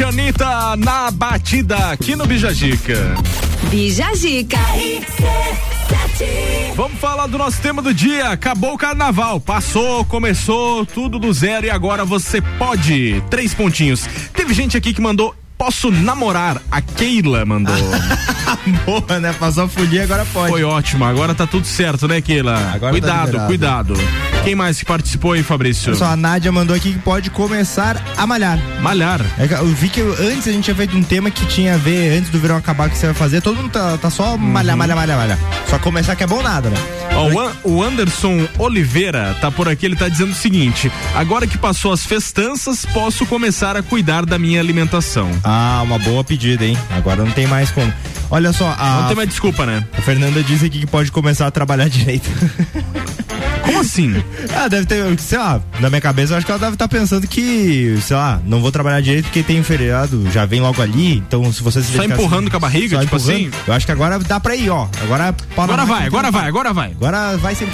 [0.00, 3.14] RC7 Anitta na batida aqui no Bijagica.
[3.68, 4.58] Bijagica.
[6.74, 8.30] Vamos falar do nosso tema do dia.
[8.30, 9.38] Acabou o carnaval.
[9.40, 13.22] Passou, começou, tudo do zero e agora você pode.
[13.28, 14.06] Três pontinhos.
[14.32, 15.34] Teve gente aqui que mandou.
[15.58, 16.62] Posso namorar?
[16.70, 17.76] A Keila mandou.
[18.86, 19.34] Boa, né?
[19.34, 20.50] Passou a folia, agora pode.
[20.50, 22.54] Foi ótimo, agora tá tudo certo, né, Keila?
[22.54, 23.94] Agora tá cuidado, liberado.
[23.94, 24.29] cuidado.
[24.42, 25.94] Quem mais que participou aí, Fabrício?
[25.94, 28.58] Só a Nádia mandou aqui que pode começar a malhar.
[28.80, 29.20] Malhar.
[29.38, 31.76] É eu vi que eu- antes a gente tinha feito um tema que tinha a
[31.76, 33.42] ver, antes do verão acabar, que você vai fazer.
[33.42, 35.38] Todo mundo tá, tá só malhar, malhar, malhar, malhar.
[35.68, 36.76] Só começar que é bom nada, né?
[37.14, 41.46] Ó, o An- o Anderson Oliveira tá por aqui, ele tá dizendo o seguinte: agora
[41.46, 45.30] que passou as festanças, posso começar a cuidar da minha alimentação.
[45.44, 46.78] Ah, uma boa pedida, hein?
[46.96, 47.92] Agora não tem mais como.
[48.30, 49.00] Olha só, a.
[49.02, 49.84] Não tem mais desculpa, né?
[49.96, 52.30] A Fernanda disse aqui que pode começar a trabalhar direito.
[53.80, 54.22] Como assim?
[54.54, 57.26] ah, deve ter, sei lá, na minha cabeça eu acho que ela deve estar pensando
[57.26, 61.16] que, sei lá, não vou trabalhar direito porque tem um feriado, já vem logo ali,
[61.16, 63.50] então se você se Só empurrando assim, com a barriga, tipo empurrando, assim?
[63.66, 64.86] Eu acho que agora dá pra ir, ó.
[65.02, 66.90] Agora Agora vai, agora vai, agora vai.
[66.90, 67.68] Agora vai 100%.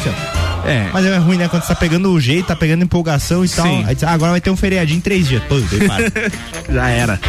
[0.65, 0.89] É.
[0.93, 1.49] Mas é ruim, né?
[1.49, 3.67] Quando você tá pegando o jeito, tá pegando empolgação e tal.
[3.67, 3.85] Sim.
[3.85, 5.43] Aí diz, ah, agora vai ter um feriadinho em três dias.
[5.43, 6.13] Para.
[6.73, 7.21] Já era.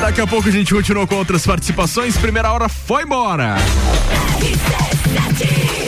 [0.00, 2.16] Daqui a pouco a gente continua com outras participações.
[2.16, 3.56] Primeira hora foi embora.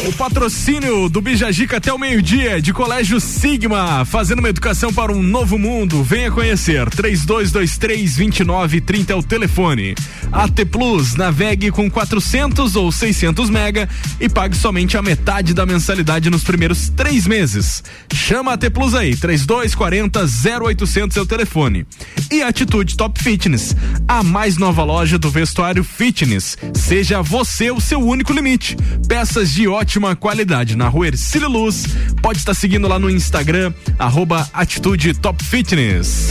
[0.08, 5.22] O patrocínio do Bijagica até o meio-dia de Colégio Sigma, fazendo uma educação para um
[5.22, 6.02] novo mundo.
[6.02, 6.88] Venha conhecer.
[6.88, 9.94] 3223-2930 é o telefone.
[10.32, 13.86] AT Plus, navegue com 400 ou 600 mega
[14.18, 17.84] e pague somente a metade da mensalidade nos primeiros três meses.
[18.10, 20.24] Chama a AT Plus aí, 3240
[20.64, 21.86] 0800 é o telefone.
[22.30, 26.56] E Atitude Top Fitness, a mais nova loja do vestuário fitness.
[26.72, 28.74] Seja você o seu único limite.
[29.06, 29.68] Peças de
[29.98, 31.84] ótima qualidade na rua Ercílio Luz.
[32.22, 36.30] Pode estar seguindo lá no Instagram, arroba Atitude Top Fitness.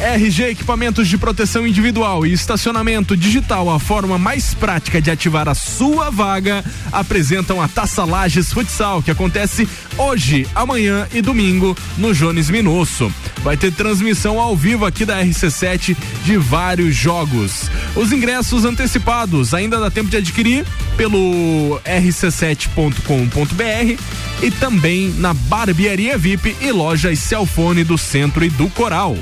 [0.00, 5.54] RG Equipamentos de Proteção Individual e Estacionamento Digital, a forma mais prática de ativar a
[5.54, 12.48] sua vaga, apresentam a Taça Lages Futsal, que acontece hoje, amanhã e domingo no Jones
[12.48, 13.12] Minosso.
[13.42, 17.68] Vai ter transmissão ao vivo aqui da RC7 de vários jogos.
[17.96, 20.64] Os ingressos antecipados ainda dá tempo de adquirir
[20.96, 24.00] pelo rc7.com.br
[24.42, 29.18] e também na Barbearia VIP e lojas Celfone do Centro e do Coral.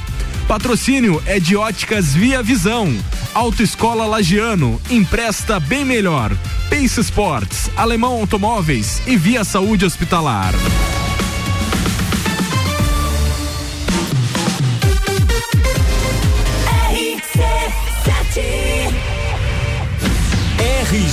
[0.46, 2.96] Patrocínio é de Óticas Via Visão.
[3.34, 6.30] Autoescola Lagiano, empresta bem melhor.
[6.70, 10.54] Pace Sports, Alemão Automóveis e Via Saúde Hospitalar.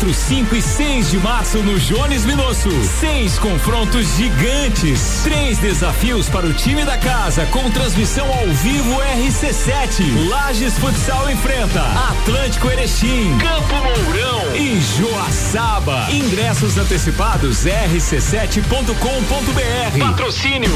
[0.00, 2.70] 4, 5 e 6 de março no Jones Minosso.
[2.98, 5.20] Seis confrontos gigantes.
[5.22, 10.28] Três desafios para o time da casa com transmissão ao vivo RC7.
[10.28, 16.10] Lages Futsal enfrenta Atlântico Erechim, Campo Mourão e Joaçaba.
[16.10, 19.98] Ingressos antecipados rc7.com.br.
[19.98, 20.70] Patrocínio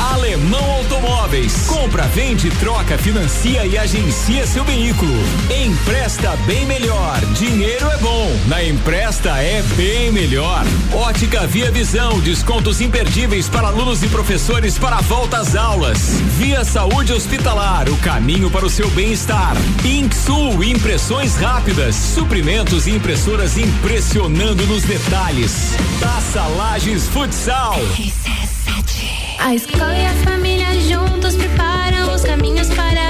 [0.00, 1.66] Alemão Automóveis.
[1.66, 5.12] Compra, vende, troca, financia e agencia seu veículo.
[5.50, 7.20] Empresta bem melhor.
[7.34, 8.39] Dinheiro é bom.
[8.46, 10.64] Na Empresta é bem melhor.
[10.92, 12.18] Ótica Via Visão.
[12.20, 15.98] Descontos imperdíveis para alunos e professores para a volta às aulas.
[16.38, 17.88] Via Saúde Hospitalar.
[17.88, 19.54] O caminho para o seu bem-estar.
[19.84, 20.64] Inksul.
[20.64, 21.94] Impressões rápidas.
[21.94, 25.74] Suprimentos e impressoras impressionando nos detalhes.
[26.00, 27.78] Taça Lages Futsal.
[29.38, 33.09] A escola e a família juntos preparam os caminhos para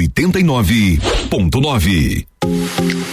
[0.00, 2.26] 89.9.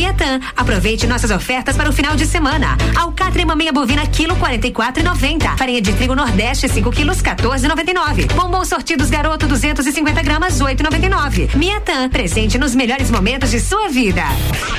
[0.00, 0.40] Miatã.
[0.56, 2.74] Aproveite nossas ofertas para o final de semana.
[2.96, 5.58] Alcatra e maminha bovina quilo 44,90.
[5.58, 8.32] Farinha de trigo Nordeste 5 quilos 14,99.
[8.32, 11.54] Bombom sortidos garoto 250 gramas 8,99.
[11.54, 14.22] Miatã, presente nos melhores momentos de sua vida.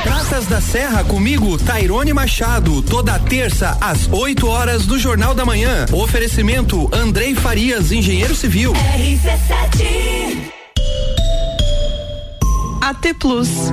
[0.01, 5.85] Praças da Serra comigo, Tairone Machado, toda terça às 8 horas do Jornal da Manhã.
[5.91, 8.73] Oferecimento Andrei Farias, engenheiro civil.
[8.73, 10.51] RC7
[12.81, 13.71] AT Plus.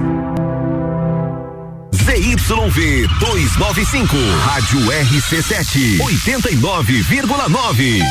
[2.09, 8.03] ZYV 295, Rádio RC7, 89,9.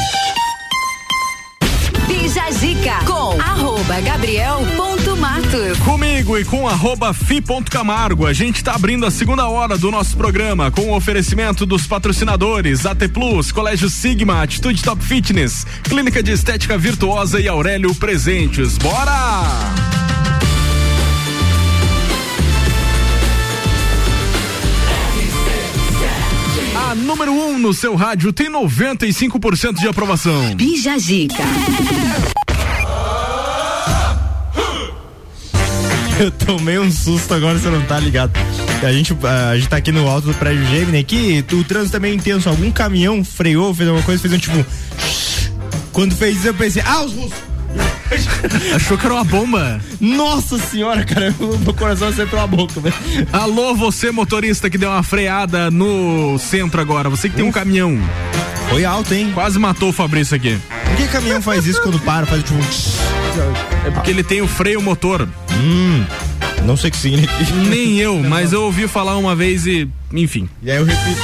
[2.08, 5.80] Bija Zica com arroba Gabriel ponto Matos.
[5.80, 10.70] Comigo e com arroba fi.camargo, a gente está abrindo a segunda hora do nosso programa
[10.70, 16.78] com o oferecimento dos patrocinadores AT Plus, Colégio Sigma, Atitude Top Fitness, Clínica de Estética
[16.78, 18.78] Virtuosa e Aurélio Presentes.
[18.78, 20.07] Bora!
[26.98, 30.56] Número 1 um no seu rádio tem 95% de aprovação.
[30.56, 31.44] Bija Zica.
[36.20, 38.32] Eu tomei um susto agora, você não tá ligado.
[38.84, 42.12] A gente, a gente tá aqui no alto do prédio Gemini, aqui o trânsito também
[42.12, 42.50] é intenso.
[42.50, 44.66] Algum caminhão freou, fez alguma coisa, fez um tipo.
[45.92, 47.47] Quando fez isso, eu pensei, ah, os russos!
[48.76, 49.82] Achou que era uma bomba?
[50.00, 52.96] Nossa senhora, cara, meu coração saiu pela boca, velho.
[53.32, 57.98] Alô, você motorista que deu uma freada no centro agora, você que tem um caminhão.
[58.70, 59.32] Foi alto, hein?
[59.34, 60.60] Quase matou o Fabrício aqui.
[60.86, 62.26] Por que caminhão faz isso quando para?
[62.26, 62.60] Faz tipo.
[63.86, 65.28] É porque ele tem o freio motor.
[65.54, 66.04] Hum.
[66.66, 67.54] Não sei o que significa.
[67.70, 70.50] Nem eu, mas eu ouvi falar uma vez e, enfim.
[70.62, 71.22] E aí eu repito.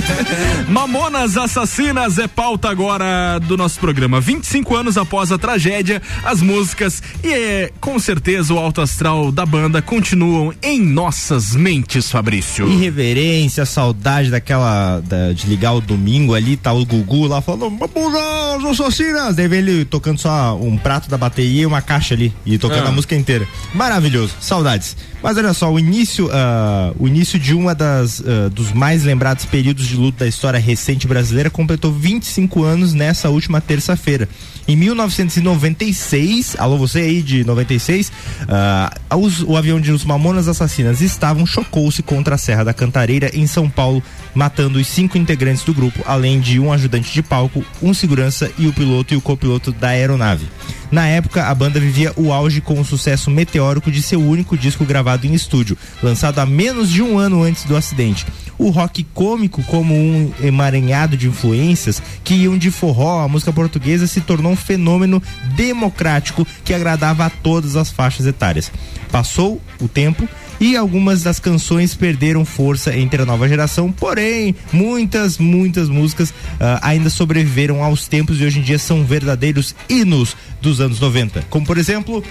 [0.68, 4.20] Mamonas Assassinas é pauta agora do nosso programa.
[4.22, 9.44] 25 anos após a tragédia, as músicas e é, com certeza o alto astral da
[9.44, 12.66] banda continuam em nossas mentes, Fabrício.
[12.70, 15.00] Irreverência, saudade daquela.
[15.00, 19.36] da- de ligar o domingo ali, tá o Gugu lá falando, Mamonas Assassinas!
[19.36, 22.86] Daí vem ele tocando só um prato da bateria e uma caixa ali, e tocando
[22.86, 22.88] Ah.
[22.88, 23.46] a música inteira.
[23.74, 24.96] Maravilhoso, saudades.
[25.22, 29.44] Mas olha só, o início, ah, o início de uma das ah, dos mais lembrados
[29.44, 34.28] períodos de luto da história recente brasileira completou 25 anos nessa última terça-feira.
[34.70, 38.12] Em 1996, alô você aí de 96,
[38.48, 43.32] ah, os- o avião de os Mamonas Assassinas estavam chocou-se contra a Serra da Cantareira
[43.34, 44.00] em São Paulo,
[44.32, 48.68] matando os cinco integrantes do grupo, além de um ajudante de palco, um segurança e
[48.68, 50.46] o piloto e o copiloto da aeronave.
[50.88, 54.84] Na época, a banda vivia o auge com o sucesso meteórico de seu único disco
[54.84, 58.24] gravado em estúdio, lançado há menos de um ano antes do acidente.
[58.60, 64.06] O rock cômico, como um emaranhado de influências que iam de forró à música portuguesa,
[64.06, 65.22] se tornou um fenômeno
[65.56, 68.70] democrático que agradava a todas as faixas etárias.
[69.10, 70.28] Passou o tempo
[70.60, 76.80] e algumas das canções perderam força entre a nova geração, porém, muitas, muitas músicas ah,
[76.82, 81.46] ainda sobreviveram aos tempos e hoje em dia são verdadeiros hinos dos anos 90.
[81.48, 82.22] Como, por exemplo,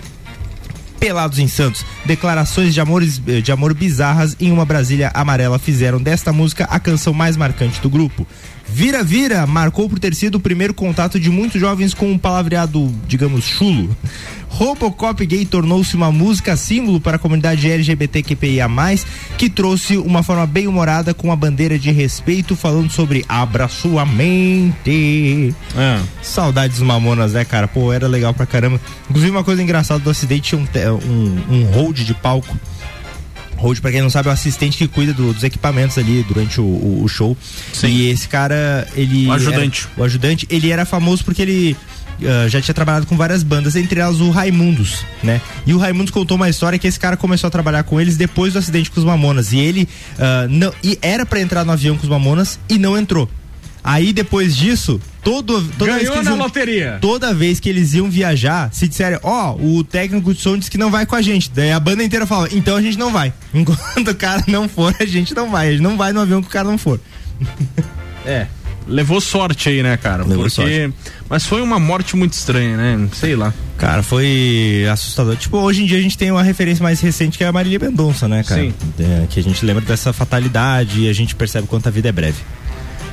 [0.99, 6.01] Pelados em Santos, declarações de, amores, eh, de amor bizarras em uma Brasília amarela fizeram
[6.01, 8.27] desta música a canção mais marcante do grupo.
[8.73, 12.93] Vira Vira marcou por ter sido o primeiro contato de muitos jovens com um palavreado,
[13.07, 13.95] digamos, chulo.
[14.49, 18.67] Robocop Gay tornou-se uma música símbolo para a comunidade LGBTQIA+,
[19.37, 24.05] que trouxe uma forma bem humorada com a bandeira de respeito falando sobre abra sua
[24.05, 25.53] mente.
[26.21, 27.67] Saudades dos Mamonas, né, cara?
[27.67, 28.81] Pô, era legal pra caramba.
[29.09, 30.67] Inclusive, uma coisa engraçada do acidente tinha um,
[31.07, 32.57] um, um hold de palco.
[33.59, 36.59] Hold, pra quem não sabe, é o assistente que cuida do- dos equipamentos ali durante
[36.61, 37.37] o, o- o show.
[37.83, 39.27] E esse cara, ele.
[39.27, 39.87] O ajudante.
[39.93, 41.77] era- o ajudante, ele era famoso porque ele.
[42.23, 45.39] ah, já tinha trabalhado com várias bandas, entre elas o Raimundos, né?
[45.65, 48.53] E o Raimundos contou uma história que esse cara começou a trabalhar com eles depois
[48.53, 49.51] do acidente com os Mamonas.
[49.53, 49.87] E ele
[50.17, 53.29] ah, não, e era pra entrar no avião com os Mamonas e não entrou.
[53.83, 56.97] Aí depois disso, todo, toda vez Ganhou que eles na iam- loteria.
[57.01, 60.77] Toda vez que eles iam viajar, se disserem, ó, o técnico de som disse que
[60.77, 61.49] não vai com a gente.
[61.53, 63.33] Daí a banda inteira fala, então a gente não vai.
[63.53, 65.69] Enquanto o cara não for, a gente não vai.
[65.69, 66.99] A gente não vai no avião que o cara não for.
[68.25, 68.47] É.
[68.87, 70.23] Levou sorte aí, né, cara?
[70.23, 70.49] Levou Porque...
[70.49, 70.93] sorte.
[71.29, 73.07] Mas foi uma morte muito estranha, né?
[73.13, 73.53] Sei lá.
[73.77, 75.35] Cara, foi assustador.
[75.37, 77.79] Tipo, hoje em dia a gente tem uma referência mais recente que é a Marília
[77.79, 78.61] Mendonça, né, cara?
[78.61, 78.73] Sim.
[78.99, 82.11] É, que a gente lembra dessa fatalidade e a gente percebe quanto a vida é
[82.11, 82.37] breve.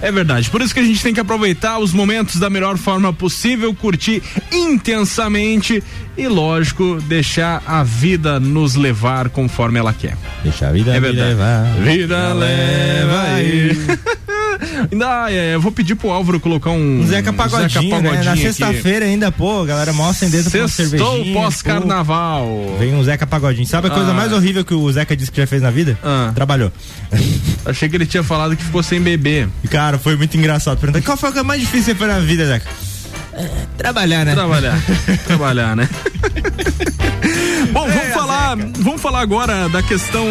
[0.03, 0.51] É verdade.
[0.51, 4.23] Por isso que a gente tem que aproveitar os momentos da melhor forma possível, curtir
[4.53, 5.83] intensamente
[6.17, 10.17] e, lógico, deixar a vida nos levar conforme ela quer.
[10.43, 11.65] Deixar a vida é me levar.
[11.83, 13.77] Vida leva aí.
[14.91, 17.01] Ainda, é, eu vou pedir pro Álvaro colocar um.
[17.01, 18.23] Um Zeca Pagodinho, né?
[18.23, 21.35] Na sexta-feira ainda, pô, a galera mó acendendo com uma cervejinha.
[21.35, 22.77] pós-carnaval.
[22.79, 23.67] Vem um Zeca Pagodinho.
[23.67, 24.15] Sabe a coisa Ah.
[24.15, 25.99] mais horrível que o Zeca disse que já fez na vida?
[26.35, 26.73] Trabalhou.
[27.65, 29.49] Achei que ele tinha falado que ficou sem bebê.
[29.71, 30.79] Cara, foi muito engraçado.
[30.79, 32.67] Perguntar qual foi o que mais difícil que você fez na vida, Zeca?
[33.37, 34.35] É, trabalhar, né?
[34.35, 34.79] Trabalhar.
[35.27, 35.89] Trabalhar, né?
[37.73, 40.25] Bom, É, vamos falar, vamos falar agora da questão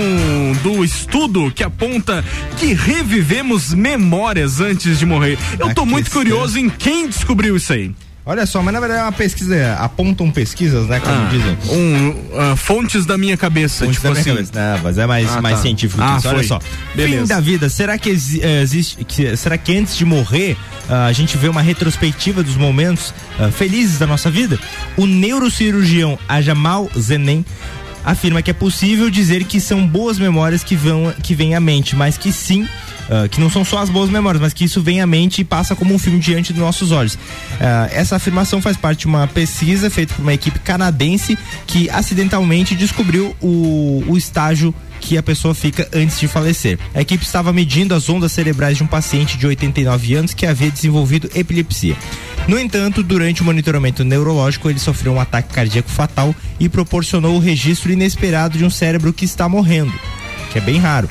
[0.63, 2.23] do estudo que aponta
[2.57, 5.37] que revivemos memórias antes de morrer.
[5.59, 7.93] Eu tô muito curioso em quem descobriu isso aí.
[8.28, 11.57] Olha só, mas na verdade é uma pesquisa, apontam pesquisas, né, como Ah, dizem.
[11.71, 14.32] um, ah, fontes da minha cabeça, Fontes tipo assim.
[14.32, 14.51] cabeça.
[14.55, 15.61] Não, mas é mais, Ah, mais tá.
[15.61, 16.28] científico Ah, que isso.
[16.30, 16.59] Olha só.
[16.95, 17.21] Beleza.
[17.21, 18.09] Fim da vida, será que
[18.41, 19.03] eh, existe.
[19.05, 20.57] que- será que antes de morrer
[20.89, 24.57] ah, a gente vê uma retrospectiva dos momentos ah, felizes da nossa vida?
[24.97, 27.45] O neurocirurgião Ajamal Zenem
[28.05, 31.95] afirma que é possível dizer que são boas memórias que vão que vêm à mente,
[31.95, 32.67] mas que sim
[33.09, 35.43] ah, que não são só as boas memórias, mas que isso vem à mente e
[35.43, 37.17] passa como um filme diante dos nossos olhos.
[37.59, 41.37] Ah, essa afirmação faz parte de uma pesquisa feita por uma equipe canadense
[41.67, 44.73] que acidentalmente descobriu o, o estágio
[45.05, 46.79] que a pessoa fica antes de falecer.
[46.93, 50.71] A equipe estava medindo as ondas cerebrais de um paciente de 89 anos que havia
[50.71, 51.95] desenvolvido epilepsia.
[52.47, 57.39] No entanto, durante o monitoramento neurológico, ele sofreu um ataque cardíaco fatal e proporcionou o
[57.39, 59.93] registro inesperado de um cérebro que está morrendo,
[60.51, 61.07] que é bem raro.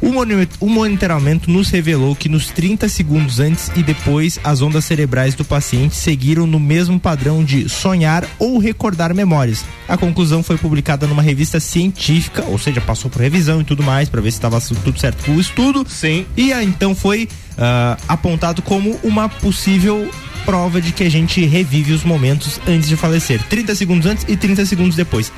[0.00, 4.84] O, moni- o monitoramento nos revelou que nos 30 segundos antes e depois, as ondas
[4.84, 9.64] cerebrais do paciente seguiram no mesmo padrão de sonhar ou recordar memórias.
[9.88, 14.08] A conclusão foi publicada numa revista científica, ou seja, passou por revisão e tudo mais,
[14.08, 15.84] para ver se estava tudo certo com o estudo.
[15.88, 16.24] Sim.
[16.36, 20.08] E então foi ah, apontado como uma possível
[20.44, 23.42] prova de que a gente revive os momentos antes de falecer.
[23.48, 25.30] 30 segundos antes e 30 segundos depois.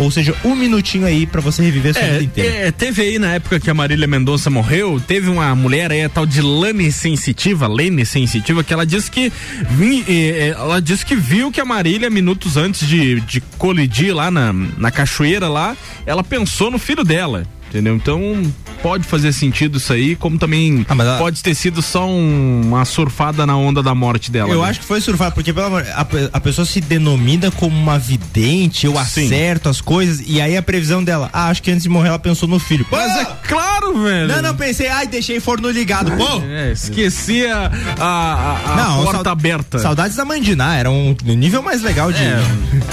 [0.00, 2.54] Ou seja, um minutinho aí pra você reviver a sua vida É, inteira.
[2.68, 6.08] é, teve aí na época que a Marília Mendonça morreu, teve uma mulher aí, a
[6.08, 9.30] tal de Lane Sensitiva, Lane Sensitiva, que ela disse que
[10.56, 14.90] ela disse que viu que a Marília, minutos antes de, de colidir lá na, na
[14.90, 15.76] cachoeira lá,
[16.06, 17.44] ela pensou no filho dela.
[17.70, 17.94] Entendeu?
[17.94, 18.42] Então
[18.82, 23.46] pode fazer sentido isso aí, como também Ah, pode ter sido só um- uma surfada
[23.46, 24.50] na onda da morte dela.
[24.50, 24.68] Eu né?
[24.68, 28.86] acho que foi surfar, porque pelo amor, a, a pessoa se denomina como uma vidente,
[28.86, 32.08] eu acerto as coisas, e aí a previsão dela, ah, acho que antes de morrer
[32.08, 32.84] ela pensou no filho.
[32.90, 34.26] Mas é claro, velho.
[34.26, 36.42] Não, não, pensei, ai, deixei forno ligado, pô!
[36.42, 39.78] É, esqueci a, a, Não, porta aberta.
[39.78, 42.20] Saudades da Mandiná, era um nível mais legal de.
[42.20, 42.42] É,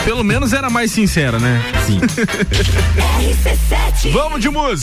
[0.06, 1.64] pelo menos era mais sincera, né?
[1.88, 2.00] Sim.
[4.12, 4.67] Vamos de música.
[4.70, 4.76] I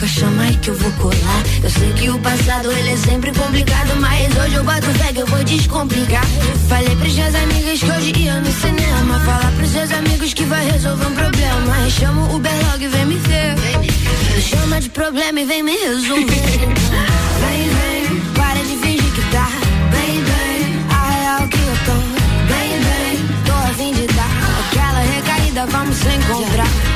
[0.00, 1.42] coca, chama aí que eu vou colar.
[1.62, 5.20] Eu sei que o passado ele é sempre complicado Mas hoje eu boto fé que
[5.20, 6.24] eu vou descomplicar.
[6.68, 9.20] Falei pros seus amigos que hoje ia no cinema.
[9.20, 11.90] Falar pros seus amigos que vai resolver um problema.
[11.90, 13.56] Chama o Uber logo e vem me ver.
[14.40, 16.24] Chama de problema e vem me resolver.
[17.40, 19.48] Vem, vem, para de fingir que tá.
[19.90, 21.92] Bem, bem, a real que eu tô.
[22.48, 24.30] Bem, bem, tô a fim de dar.
[24.66, 26.89] Aquela recaída, vamos se encontrar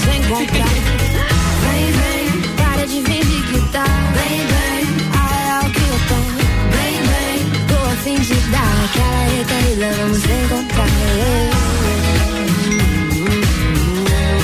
[0.00, 0.68] vamos encontrar.
[1.62, 3.84] Vem, vem, para de fingir que tá.
[4.14, 4.82] Vem, vem,
[5.12, 6.18] a real que eu tô.
[6.76, 10.90] Vem, vem, tô a fim de dar aquela recaída, vamos encontrar.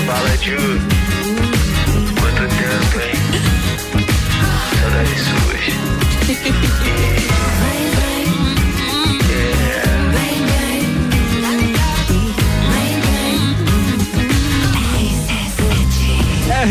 [0.07, 0.57] Fala, Ju.
[2.21, 3.17] Quanto tempo, hein?
[4.81, 5.67] Saudades suas.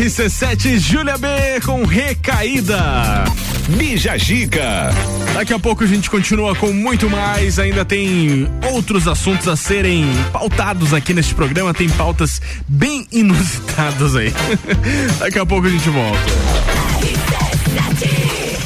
[0.06, 1.27] RC7 Júlia B
[1.65, 3.23] com recaída.
[3.69, 4.91] Bija Gica.
[5.34, 7.57] Daqui a pouco a gente continua com muito mais.
[7.57, 11.73] Ainda tem outros assuntos a serem pautados aqui neste programa.
[11.73, 14.32] Tem pautas bem inusitadas aí.
[15.18, 16.22] Daqui a pouco a gente volta.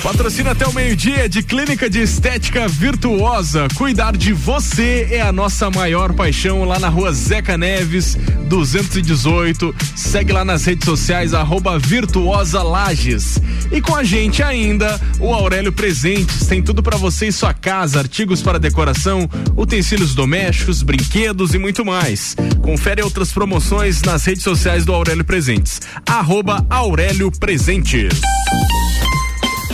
[0.09, 3.67] Patrocina até o meio-dia de Clínica de Estética Virtuosa.
[3.75, 8.17] Cuidar de você é a nossa maior paixão lá na rua Zeca Neves,
[8.47, 9.73] 218.
[9.95, 13.39] Segue lá nas redes sociais, arroba Virtuosa Lages.
[13.71, 16.47] E com a gente ainda, o Aurélio Presentes.
[16.47, 21.85] Tem tudo para você e sua casa: artigos para decoração, utensílios domésticos, brinquedos e muito
[21.85, 22.35] mais.
[22.63, 25.79] Confere outras promoções nas redes sociais do Aurélio Presentes.
[26.03, 28.09] Arroba Aurélio Presentes.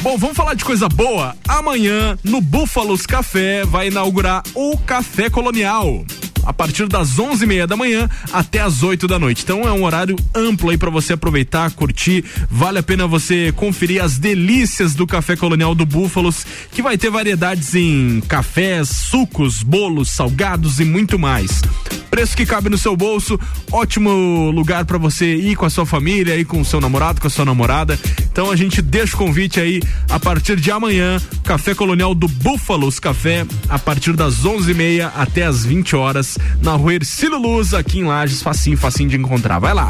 [0.06, 1.36] Bom, vamos falar de coisa boa.
[1.48, 6.06] Amanhã, no Búfalos Café, vai inaugurar o Café Colonial.
[6.46, 9.44] A partir das onze e meia da manhã até as 8 da noite.
[9.44, 12.24] Então é um horário amplo aí para você aproveitar, curtir.
[12.50, 17.10] Vale a pena você conferir as delícias do Café Colonial do Búfalos, que vai ter
[17.10, 21.62] variedades em cafés, sucos, bolos, salgados e muito mais.
[22.10, 23.38] Preço que cabe no seu bolso,
[23.72, 27.28] ótimo lugar para você ir com a sua família, ir com o seu namorado, com
[27.28, 28.00] a sua namorada.
[28.32, 33.00] Então a gente deixa o convite aí a partir de amanhã, Café Colonial do Búfalos
[33.00, 37.74] Café, a partir das onze e meia até as 20 horas, na rua Ercílio Luz,
[37.74, 39.60] aqui em Lages, facinho, facinho de encontrar.
[39.60, 39.90] Vai lá.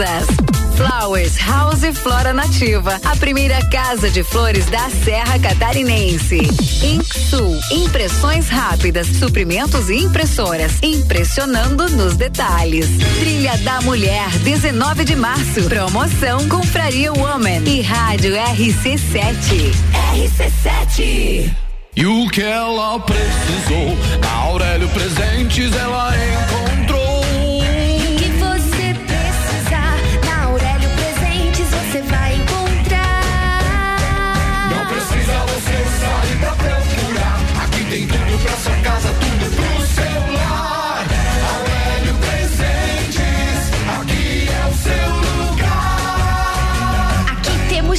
[0.75, 6.39] Flowers House e Flora Nativa, a primeira casa de flores da Serra Catarinense.
[6.83, 12.87] Inksul, impressões rápidas, suprimentos e impressoras, impressionando nos detalhes.
[13.19, 19.71] Trilha da Mulher, 19 de março, promoção Compraria Woman e Rádio RC7.
[20.15, 21.53] RC7.
[21.95, 27.10] E o que ela precisou, na Aurélio Presentes ela encontrou.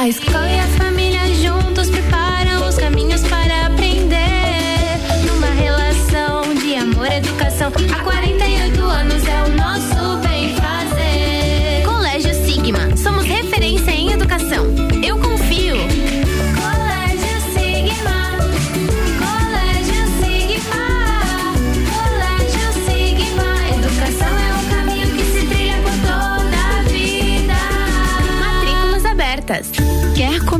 [0.00, 4.96] A escola e a família juntos preparam os caminhos para aprender.
[5.26, 7.70] Numa relação de amor educação,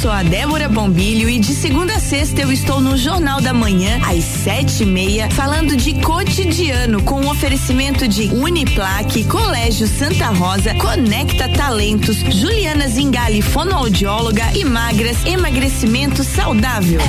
[0.00, 4.00] Sou a Débora Bombilho e de segunda a sexta eu estou no Jornal da Manhã,
[4.04, 10.74] às sete e meia, falando de cotidiano com o oferecimento de Uniplaque, Colégio Santa Rosa,
[10.74, 17.00] Conecta Talentos, Juliana Zingali, fonoaudióloga e magras, emagrecimento saudável.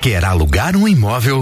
[0.00, 1.40] Quer alugar um imóvel?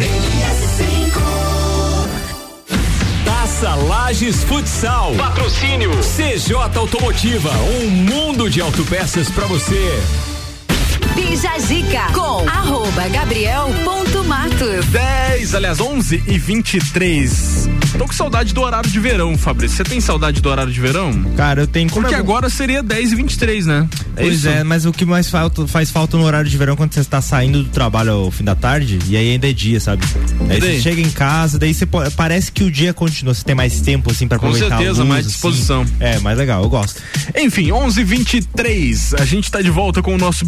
[3.57, 5.15] Taça Lages Futsal.
[5.15, 7.51] Patrocínio CJ Automotiva,
[7.81, 10.26] um mundo de autopeças pra você.
[11.17, 14.85] Bija Zica com arroba gabriel.matos.
[14.87, 17.69] 10, aliás, 11 e 23.
[17.99, 19.79] Tô com saudade do horário de verão, Fabrício.
[19.79, 21.13] Você tem saudade do horário de verão?
[21.37, 21.89] Cara, eu tenho.
[21.89, 23.89] Porque é agora seria 10 e 23, né?
[24.15, 24.49] Pois isso?
[24.49, 27.01] é, mas o que mais falta, faz falta no horário de verão é quando você
[27.01, 30.05] está saindo do trabalho ao fim da tarde e aí ainda é dia, sabe?
[30.49, 31.87] Aí você chega em casa, daí você
[32.17, 34.75] parece que o dia continua, você tem mais tempo assim para Com aproveitar.
[34.75, 35.33] a certeza, luz, mais assim.
[35.33, 35.87] disposição.
[35.99, 37.01] É, mais legal, eu gosto.
[37.35, 40.45] Enfim, 11 23 A gente tá de volta com o nosso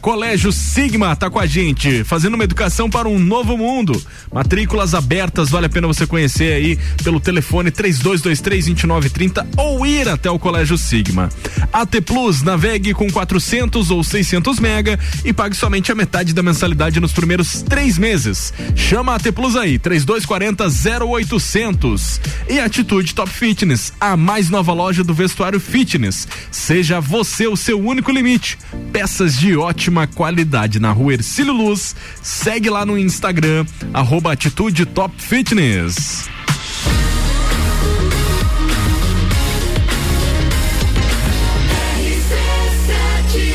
[0.00, 4.00] Colégio Sigma tá com a gente, fazendo uma educação para um novo mundo.
[4.30, 10.38] Matrículas abertas, vale a pena você conhecer aí pelo telefone 3223-2930 ou ir até o
[10.38, 11.30] Colégio Sigma.
[11.72, 17.00] AT Plus, navegue com 400 ou 600 mega e pague somente a metade da mensalidade
[17.00, 18.52] nos primeiros três meses.
[18.76, 20.66] Chama a AT Plus aí, 3240
[21.06, 22.20] 0800.
[22.48, 26.28] E Atitude Top Fitness, a mais nova loja do vestuário fitness.
[26.50, 28.58] Seja você o seu único limite.
[28.92, 31.94] Peças de ótima qualidade na rua Ercílio Luz.
[32.20, 33.64] Segue lá no Instagram,
[33.94, 36.28] arroba Atitude Top Fitness.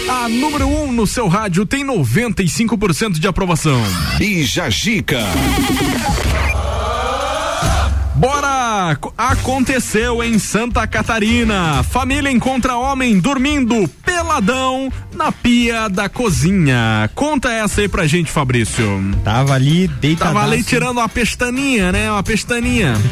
[0.10, 3.82] A número 1 um no seu rádio tem 95% de aprovação.
[4.18, 5.20] Bija Gica.
[8.18, 8.96] Bora!
[9.00, 11.84] Co- Aconteceu em Santa Catarina.
[11.84, 17.10] Família encontra homem dormindo peladão na pia da cozinha.
[17.14, 18.86] Conta essa aí pra gente, Fabrício.
[19.24, 20.34] Tava ali deitadaço.
[20.36, 22.12] Tava ali tirando uma pestaninha, né?
[22.12, 22.94] Uma pestaninha.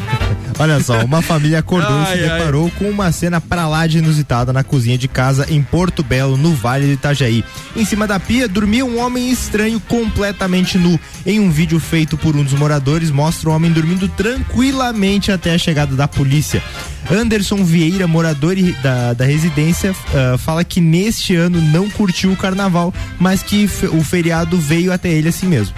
[0.58, 2.38] Olha só, uma família acordou e Ai, se ai.
[2.38, 6.38] deparou com uma cena pra lá de inusitada na cozinha de casa em Porto Belo,
[6.38, 7.44] no Vale do Itajaí.
[7.76, 10.98] Em cima da pia dormia um homem estranho completamente nu.
[11.26, 14.95] Em um vídeo feito por um dos moradores, mostra o homem dormindo tranquilamente
[15.32, 16.62] até a chegada da polícia.
[17.10, 22.92] Anderson Vieira, morador da, da residência, ah, fala que neste ano não curtiu o carnaval,
[23.18, 25.74] mas que o feriado veio até ele assim mesmo.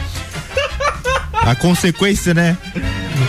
[1.35, 2.57] A consequência, né?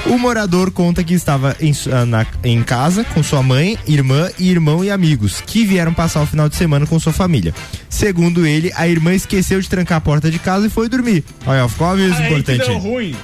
[0.05, 4.49] O morador conta que estava em, ah, na- em casa com sua mãe, irmã e
[4.49, 7.53] irmão e amigos, que vieram passar o final de semana com sua família.
[7.89, 11.23] Segundo ele, a irmã esqueceu de trancar a porta de casa e foi dormir.
[11.45, 12.69] Olha, ficou uma vez importante.
[12.69, 12.77] aí.
[12.77, 13.15] ruim.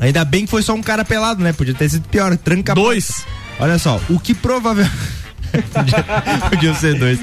[0.00, 1.52] Ainda bem que foi só um cara pelado, né?
[1.52, 2.36] Podia ter sido pior.
[2.36, 3.24] Tranca Dois.
[3.58, 4.96] Olha só, o que provavelmente.
[5.72, 6.04] podia,
[6.50, 7.18] podia ser dois.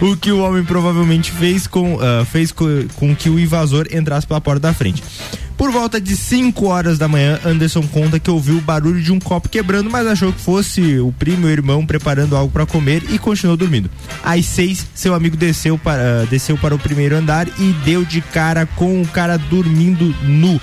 [0.00, 2.66] O que o homem provavelmente fez com, ah, fez co-
[2.96, 5.02] com que o invasor entrasse pela porta da frente.
[5.56, 9.18] Por volta de 5 horas da manhã, Anderson conta que ouviu o barulho de um
[9.18, 13.02] copo quebrando, mas achou que fosse o primo e o irmão preparando algo para comer
[13.10, 13.88] e continuou dormindo.
[14.22, 18.20] Às 6, seu amigo desceu para, ah, desceu para o primeiro andar e deu de
[18.20, 20.60] cara com o cara dormindo nu.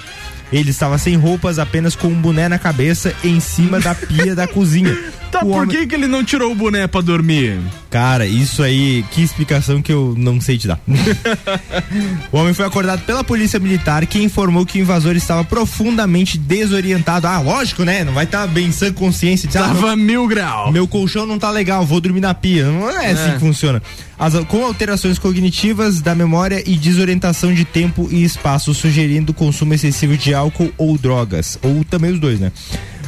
[0.53, 4.47] Ele estava sem roupas, apenas com um boné na cabeça em cima da pia da
[4.47, 4.95] cozinha.
[5.33, 7.59] Tá, O por homem- que, que ele não tirou o boné pra dormir?
[7.89, 10.79] Cara, isso aí, que explicação que eu não sei te dar.
[12.31, 17.25] o homem foi acordado pela polícia militar que informou que o invasor estava profundamente desorientado.
[17.27, 18.03] Ah, lógico, né?
[18.03, 19.47] Não vai estar bem em sã consciência.
[19.47, 20.71] Diz, ah, Tava meu- mil grau.
[20.71, 22.65] Meu colchão não tá legal, vou dormir na pia.
[22.65, 23.33] Não é assim É.
[23.33, 23.81] que funciona.
[24.19, 30.15] As- com alterações cognitivas da memória e desorientação de tempo e espaço, sugerindo consumo excessivo
[30.15, 31.57] de álcool ou drogas.
[31.63, 32.51] Ou também os dois, né?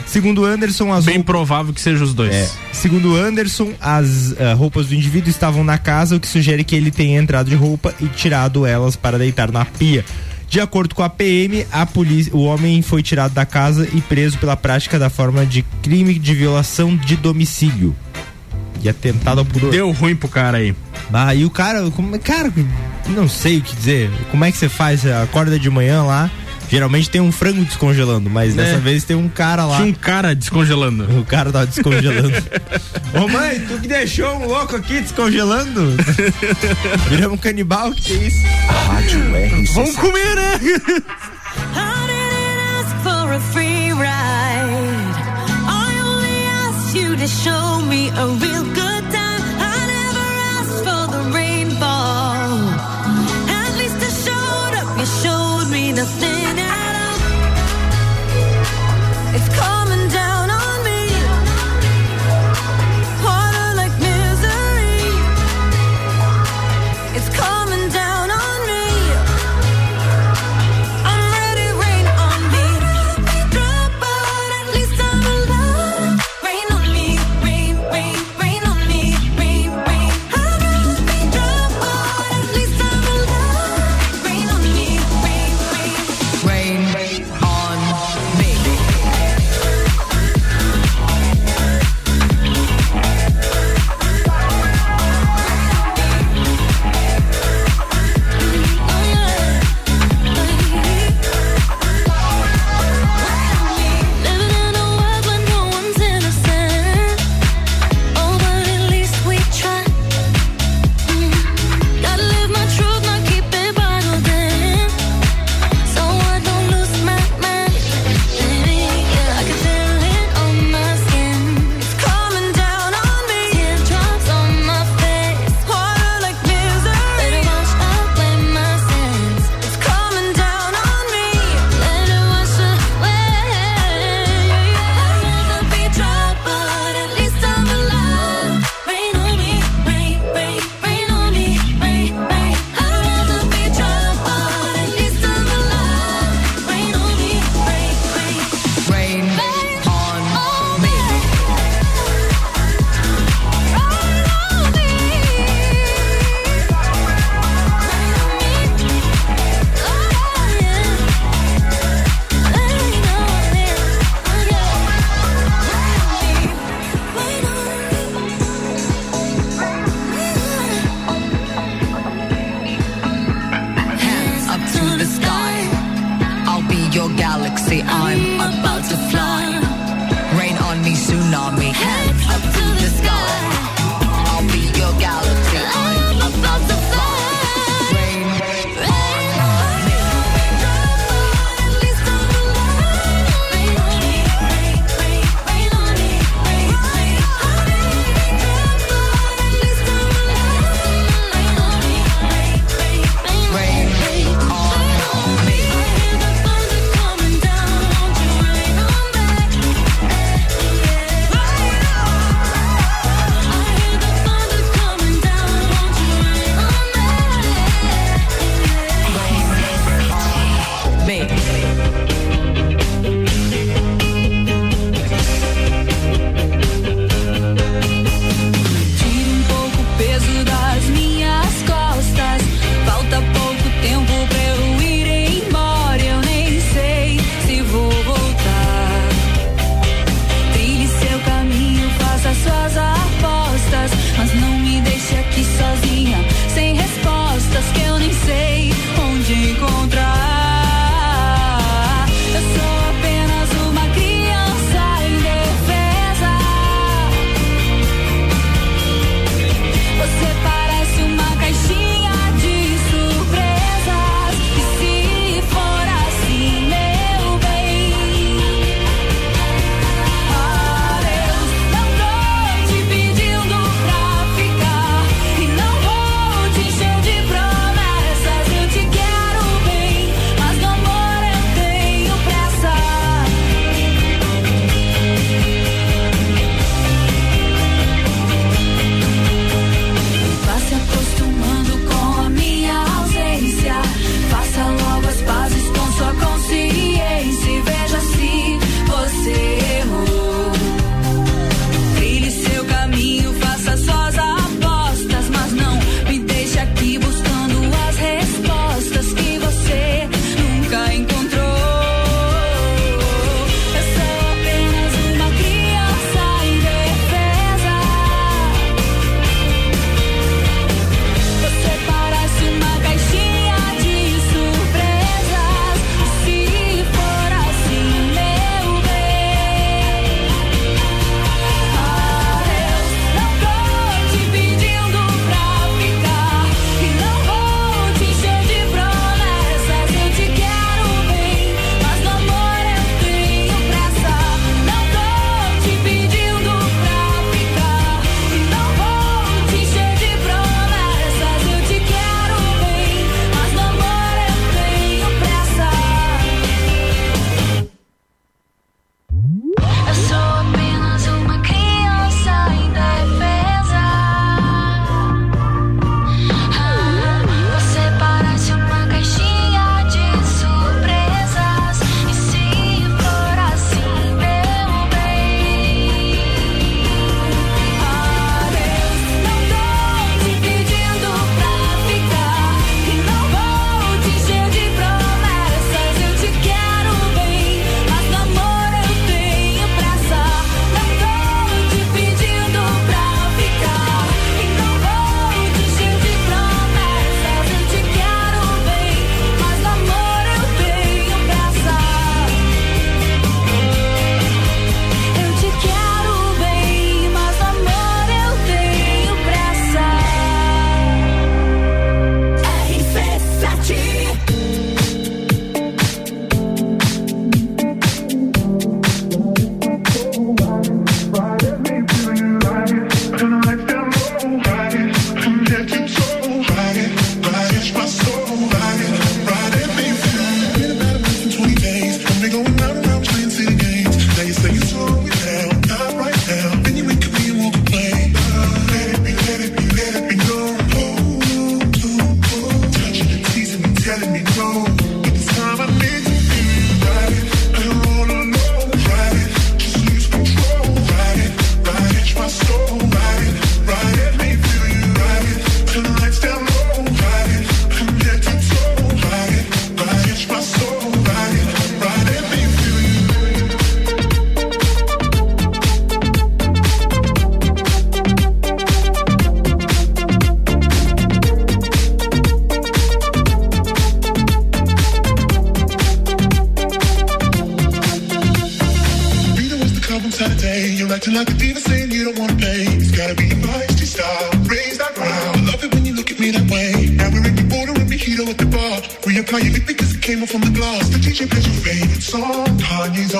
[0.05, 2.33] Segundo Anderson, as Bem provável que seja os dois.
[2.33, 2.49] é.
[2.71, 6.91] Segundo Anderson, as ah, roupas do indivíduo estavam na casa, o que sugere que ele
[6.91, 10.05] tenha entrado de roupa e tirado elas para deitar na pia.
[10.47, 14.37] De acordo com a PM, a polícia, o homem foi tirado da casa e preso
[14.37, 17.95] pela prática da forma de crime de violação de domicílio
[18.81, 19.71] e atentado ao pudor.
[19.71, 20.75] Deu ruim pro cara aí.
[21.11, 22.53] Ah, e o cara, como, cara,
[23.07, 24.09] não sei o que dizer.
[24.31, 25.05] Como é que você faz?
[25.05, 26.29] Acorda de manhã lá,
[26.75, 28.63] geralmente tem um frango descongelando, mas É.
[28.63, 29.77] dessa vez tem um cara lá.
[29.77, 31.05] Tinha um cara descongelando.
[31.21, 32.33] O cara tava descongelando.
[33.15, 35.95] Ô mãe, tu que deixou um louco aqui descongelando?
[37.09, 38.43] Viramos um canibal, que que é isso?
[38.87, 39.73] Rádio RC7.
[39.73, 40.59] Vamos comer, né?
[42.77, 45.15] ask for a free ride.
[45.65, 46.37] I only
[46.67, 48.84] asked you to show me a real good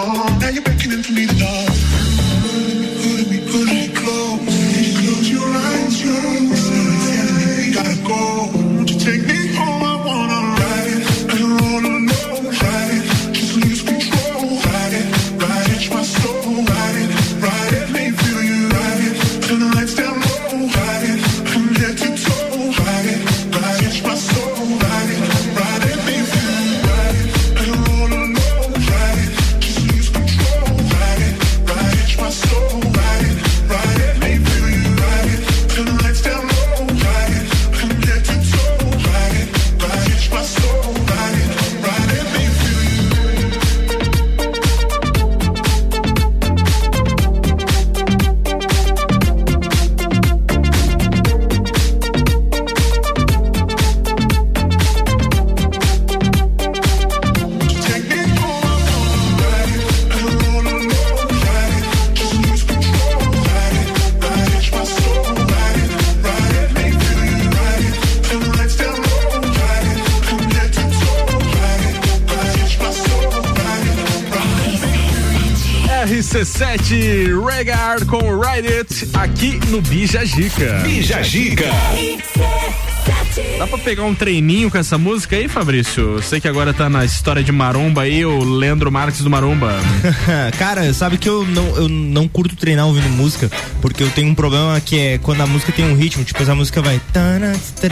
[0.07, 0.34] Oh.
[79.75, 80.79] No Bija Gica.
[80.85, 81.65] Bija Gica.
[83.59, 86.21] Dá pra pegar um treininho com essa música aí, Fabrício?
[86.23, 89.77] Sei que agora tá na história de Maromba aí, o Leandro Marques do Maromba.
[90.57, 94.35] Cara, sabe que eu não, eu não curto treinar ouvindo música, porque eu tenho um
[94.35, 96.99] problema que é quando a música tem um ritmo, tipo, essa música vai.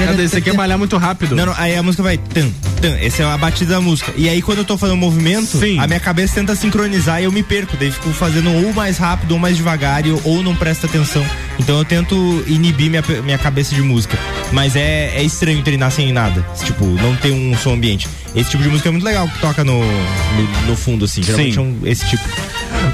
[0.07, 0.27] Cadê?
[0.27, 1.35] Você quer malhar muito rápido.
[1.35, 2.17] Não, não, aí a música vai.
[2.17, 2.49] Tan,
[2.81, 4.13] tan, essa é a batida da música.
[4.15, 7.31] E aí quando eu tô fazendo um movimento, a minha cabeça tenta sincronizar e eu
[7.31, 7.75] me perco.
[7.77, 11.23] Daí fico fazendo ou mais rápido ou mais devagar, e eu- ou não presta atenção.
[11.63, 14.17] Então eu tento inibir minha, minha cabeça de música.
[14.51, 16.45] Mas é, é estranho treinar sem nada.
[16.61, 18.05] Tipo, não ter um som ambiente.
[18.35, 21.23] Esse tipo de música é muito legal que toca no, no, no fundo, assim.
[21.23, 21.59] Geralmente Sim.
[21.59, 22.23] é um, esse tipo.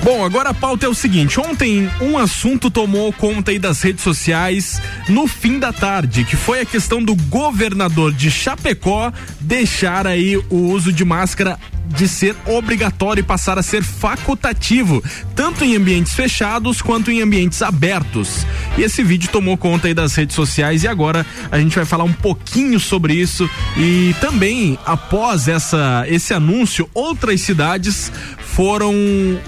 [0.04, 4.04] Bom, agora a pauta é o seguinte: ontem um assunto tomou conta aí das redes
[4.04, 10.38] sociais no fim da tarde, que foi a questão do governador de Chapecó deixar aí
[10.50, 11.58] o uso de máscara
[11.90, 15.04] de ser obrigatório e passar a ser facultativo,
[15.36, 18.46] tanto em ambientes fechados quanto em ambientes abertos.
[18.80, 22.06] E esse vídeo tomou conta aí das redes sociais e agora a gente vai falar
[22.06, 23.50] um pouquinho sobre isso.
[23.76, 28.94] E também após essa esse anúncio, outras cidades foram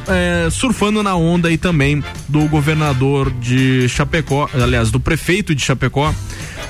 [0.05, 6.13] é, surfando na onda aí também do governador de Chapecó, aliás, do prefeito de Chapecó,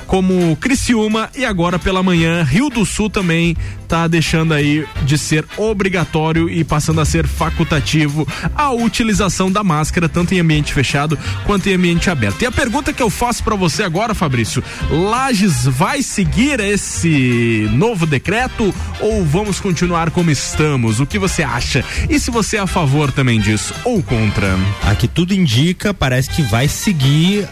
[0.06, 3.56] como Criciúma e agora pela manhã Rio do Sul também
[3.92, 10.08] tá deixando aí de ser obrigatório e passando a ser facultativo a utilização da máscara
[10.08, 12.40] tanto em ambiente fechado quanto em ambiente aberto.
[12.40, 18.06] E a pergunta que eu faço para você agora, Fabrício, Lages vai seguir esse novo
[18.06, 20.98] decreto ou vamos continuar como estamos?
[20.98, 21.84] O que você acha?
[22.08, 24.58] E se você é a favor também disso ou contra?
[24.84, 27.46] Aqui tudo indica, parece que vai seguir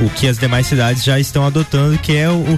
[0.00, 2.56] o, o que as demais cidades já estão adotando, que é o,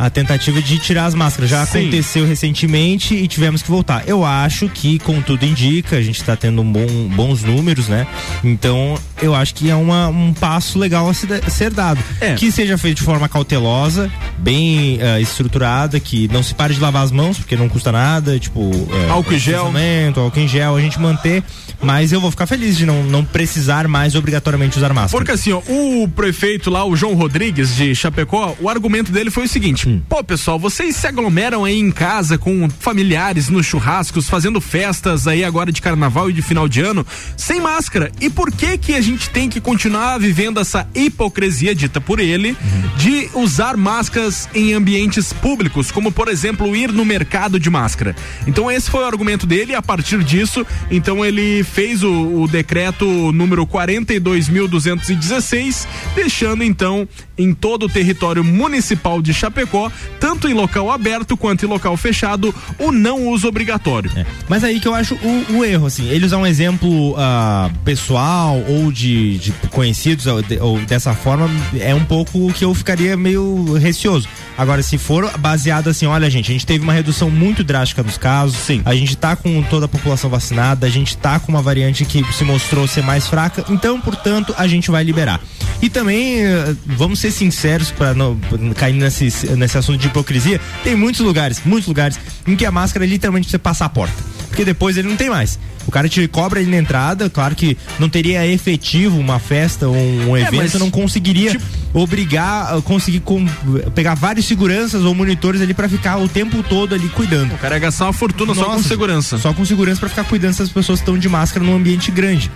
[0.00, 1.50] a tentativa de tirar as máscaras.
[1.50, 1.80] Já Sim.
[1.80, 4.04] aconteceu recentemente e tivemos que voltar.
[4.06, 8.06] Eu acho que, como tudo indica, a gente está tendo um bom, bons números, né?
[8.42, 12.00] Então, eu acho que é uma, um passo legal a ser dado.
[12.18, 12.34] É.
[12.34, 17.04] Que seja feito de forma cautelosa, bem ah, estruturada, que não se pare de lavar
[17.04, 18.70] as mãos, porque não custa nada, tipo.
[19.06, 19.72] é, Álcool em gel.
[20.16, 21.44] álcool em gel, a gente manter.
[21.82, 25.18] Mas eu vou ficar feliz de não, não precisar mais obrigatoriamente usar máscara.
[25.18, 29.44] Porque assim, ó, o prefeito lá, o João Rodrigues de Chapecó, o argumento dele foi
[29.44, 30.00] o seguinte: Hum.
[30.08, 35.42] pô, pessoal, vocês se aglomeram aí em casa com familiares nos churrascos, fazendo festas aí
[35.44, 37.04] agora de carnaval e de final de ano,
[37.36, 38.12] sem máscara.
[38.20, 42.56] E por que que a gente tem que continuar vivendo essa hipocrisia dita por ele
[42.96, 48.14] de usar máscaras em ambientes públicos, como por exemplo ir no mercado de máscara?
[48.46, 53.32] Então esse foi o argumento dele, a partir disso, então ele fez o, o decreto
[53.32, 57.08] número 42.216, deixando então
[57.40, 59.79] em todo o território municipal de Chapecó,
[60.18, 64.10] tanto em local aberto quanto em local fechado, o não uso obrigatório.
[64.48, 68.58] Mas aí que eu acho o, o erro, assim, ele usar um exemplo ah, pessoal
[68.68, 71.48] ou de, de conhecidos ou, de- ou dessa forma
[71.78, 74.28] é um pouco o que eu ficaria meio receoso.
[74.58, 78.18] Agora, se for baseado assim, olha, gente, a gente teve uma redução muito drástica dos
[78.18, 78.82] casos, Sim.
[78.84, 82.22] a gente tá com toda a população vacinada, a gente tá com uma variante que
[82.32, 85.40] se mostrou ser mais fraca, então, portanto, a gente vai liberar.
[85.80, 88.38] E também, eh, vamos ser sinceros, para não
[88.76, 89.24] cair nesse,
[89.56, 93.58] nesse assunto de hipocrisia, tem muitos lugares, muitos lugares, em que a máscara literalmente você
[93.58, 94.30] passa a porta.
[94.48, 95.58] porque depois ele não tem mais.
[95.86, 99.94] O cara te cobra ele na entrada, claro que não teria efetivo uma festa ou
[99.94, 101.56] um É, evento, mas, não conseguiria
[101.94, 103.46] obrigar, uh, conseguir com-
[103.94, 107.54] pegar vários seguranças ou monitores ali pra ficar o tempo todo ali cuidando.
[107.54, 109.38] O cara ia gastar uma fortuna só com Nossa, segurança.
[109.38, 112.50] Só com segurança pra ficar cuidando se as pessoas estão de máscara num ambiente grande.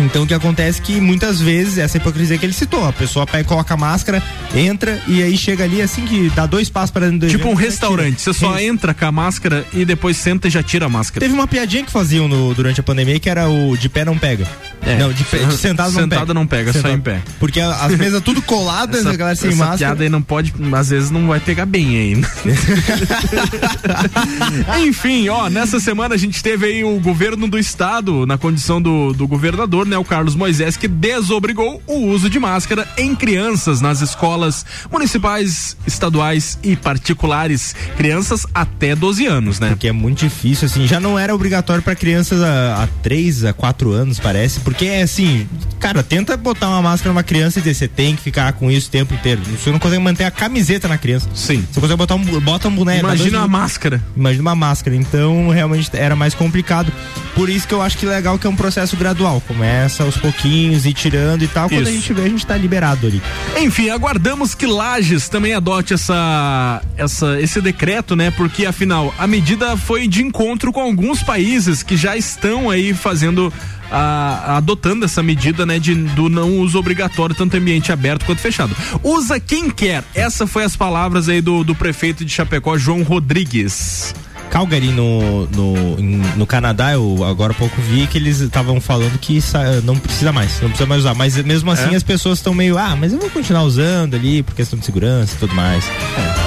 [0.00, 3.26] Então o que acontece é que muitas vezes, essa hipocrisia que ele citou, a pessoa
[3.26, 4.22] pega, coloca a máscara,
[4.54, 7.52] entra e aí chega ali assim que dá dois passos para dentro do Tipo um
[7.52, 10.86] evento, já restaurante, você só entra com a máscara e depois senta e já tira
[10.86, 11.20] a máscara.
[11.20, 14.16] Teve uma piadinha que faziam no- durante a pandemia que era o de pé não
[14.16, 14.46] pega.
[14.82, 14.96] É.
[14.96, 16.14] Não, de, pé, de sentado não pega.
[16.14, 17.20] Sentada não pega, só em pé.
[17.40, 19.78] Porque as mesas tudo coladas, Essa, a galera sem essa máscara.
[19.78, 22.30] piada aí não pode, às vezes não vai pegar bem ainda.
[24.80, 29.12] Enfim, ó, nessa semana a gente teve aí o governo do estado, na condição do,
[29.12, 34.00] do governador, né, o Carlos Moisés, que desobrigou o uso de máscara em crianças nas
[34.00, 37.74] escolas municipais, estaduais e particulares.
[37.96, 39.68] Crianças até 12 anos, né?
[39.68, 43.52] Porque é muito difícil, assim, já não era obrigatório pra crianças há, há 3 a
[43.52, 45.48] 4 anos, parece, porque é assim,
[45.78, 48.88] cara, tenta botar uma máscara numa criança e dizer, você tem que ficar com isso
[48.88, 49.40] o tempo inteiro.
[49.42, 51.28] Você não consegue manter a camiseta na criança.
[51.34, 51.64] Sim.
[51.70, 53.00] Você consegue botar um, bota um boneco.
[53.00, 54.02] Imagina uma máscara.
[54.16, 54.96] Imagina uma máscara.
[54.96, 56.92] Então, realmente era mais complicado.
[57.34, 59.40] Por isso que eu acho que legal que é um processo gradual.
[59.68, 61.68] Começa aos pouquinhos e tirando e tal.
[61.68, 61.90] Quando Isso.
[61.90, 63.20] a gente vê, a gente tá liberado ali.
[63.58, 68.30] Enfim, aguardamos que Lages também adote essa, essa, esse decreto, né?
[68.30, 73.52] Porque afinal a medida foi de encontro com alguns países que já estão aí fazendo.
[73.90, 78.74] a- adotando essa medida, né, de, do não uso obrigatório, tanto ambiente aberto quanto fechado.
[79.02, 80.02] Usa quem quer.
[80.14, 84.14] Essa foi as palavras aí do, do prefeito de Chapecó, João Rodrigues.
[84.58, 89.16] Calgary no, no, em- no Canadá, eu agora há pouco vi que eles estavam falando
[89.20, 89.40] que
[89.84, 91.14] não precisa mais, não precisa mais usar.
[91.14, 91.96] Mas mesmo assim É?
[91.96, 95.36] as pessoas estão meio, ah, mas eu vou continuar usando ali por questão de segurança
[95.36, 95.84] e tudo mais.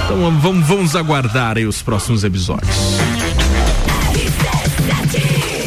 [0.03, 2.75] Então vamos, vamos aguardar aí os próximos episódios.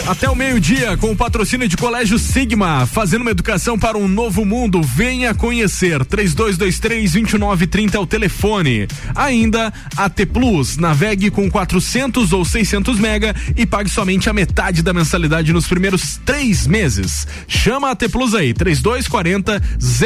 [0.06, 4.44] Até o meio-dia, com o patrocínio de Colégio Sigma, fazendo uma educação para um novo
[4.44, 4.82] mundo.
[4.82, 6.04] Venha conhecer.
[6.04, 8.86] 3223-2930 é o telefone.
[9.14, 10.76] Ainda AT Plus.
[10.76, 16.20] Navegue com 400 ou 600 mega e pague somente a metade da mensalidade nos primeiros
[16.22, 17.26] três meses.
[17.48, 18.52] Chama a AT Plus aí.
[18.52, 19.62] 3240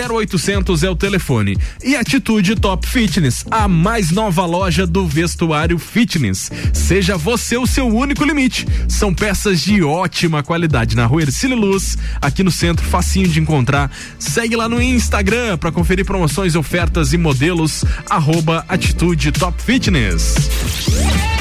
[0.08, 1.58] 0800 é o telefone.
[1.82, 6.52] E Atitude Top Fitness, a mais nova loja do vestuário fitness.
[6.72, 8.64] Seja você o seu único limite.
[8.86, 13.90] São peças de ótima qualidade na rua Ercílio Luz, aqui no centro, facinho de encontrar.
[14.18, 17.84] Segue lá no Instagram para conferir promoções, ofertas e modelos.
[18.08, 21.37] Arroba Atitude Top Fitness.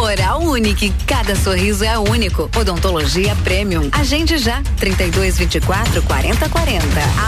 [0.00, 2.50] Oral Unique, cada sorriso é único.
[2.58, 3.88] Odontologia Premium.
[3.92, 6.84] Agende já, 3224 4040.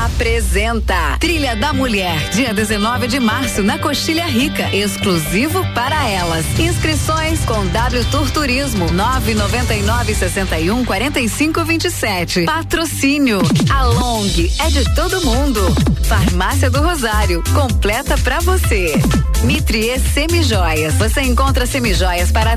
[0.07, 4.75] Apresenta Trilha da Mulher, dia 19 de março, na Coxilha Rica.
[4.75, 6.47] Exclusivo para elas.
[6.59, 12.45] Inscrições com W Tour Turismo, 999 61 45 27.
[12.47, 13.43] Patrocínio.
[13.71, 14.27] A Long
[14.61, 15.61] é de todo mundo.
[16.05, 18.95] Farmácia do Rosário, completa pra você.
[19.45, 20.95] Mitrie Semijoias.
[20.95, 22.57] Você encontra semijoias para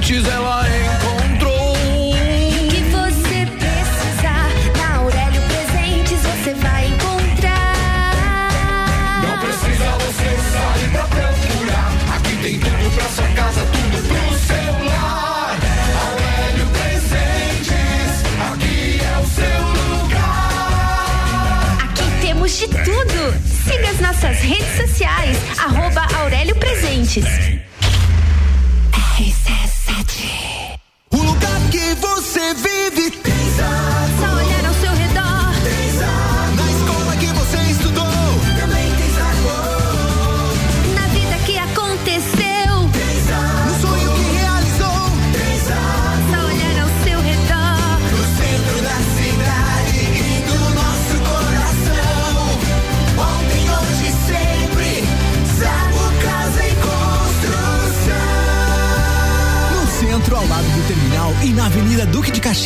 [0.00, 1.72] Presentes ela encontrou.
[1.72, 4.48] O que você precisar,
[4.78, 8.50] na Aurélio Presentes você vai encontrar.
[9.22, 11.92] Não precisa você sair pra procurar.
[12.16, 15.58] Aqui tem tudo pra sua casa, tudo pro seu lar.
[16.08, 19.60] Aurélio Presentes, aqui é o seu
[20.00, 21.78] lugar.
[21.84, 23.34] Aqui temos de tudo.
[23.66, 27.26] Siga as nossas redes sociais, arroba Aurélio Presentes.
[31.12, 33.89] O lugar que você vive tem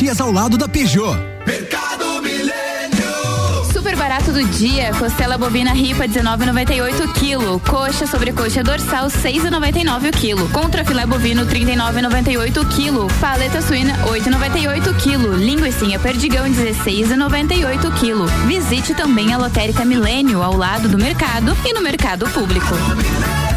[0.05, 1.17] Farias ao lado da Peugeot.
[1.47, 3.73] Mercado Milênio.
[3.73, 10.13] Super barato do dia, costela bovina ripa 19,98 kg, coxa sobre coxa dorsal 6,99 o
[10.13, 18.47] quilo, contra filé bovino 39,98 kg, paleta suína 8,98 kg, linguiça perdigão 16,98 kg.
[18.47, 22.75] Visite também a lotérica Milênio ao lado do mercado e no mercado público.
[22.75, 23.54] Faça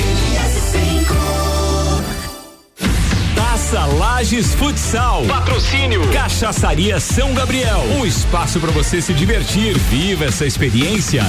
[3.35, 5.23] Taça Lages Futsal.
[5.27, 6.01] Patrocínio.
[6.11, 7.83] Cachaçaria São Gabriel.
[7.99, 9.77] Um espaço para você se divertir.
[9.77, 11.21] Viva essa experiência.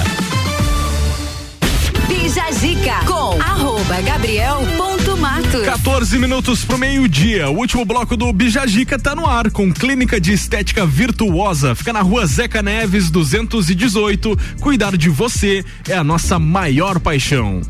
[2.09, 5.65] Bija Zica com arroba gabriel.matos.
[5.65, 7.49] 14 minutos pro meio-dia.
[7.49, 11.75] O último bloco do Bijagica tá no ar com clínica de estética virtuosa.
[11.75, 14.39] Fica na rua Zeca Neves 218.
[14.61, 17.63] Cuidar de você é a nossa maior paixão.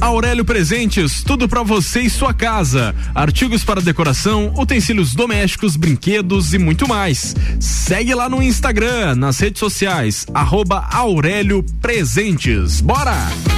[0.00, 2.94] Aurélio Presentes, tudo para você e sua casa.
[3.14, 7.34] Artigos para decoração, utensílios domésticos, brinquedos e muito mais.
[7.58, 12.80] Segue lá no Instagram, nas redes sociais, arroba Aurélio Presentes.
[12.80, 13.57] Bora!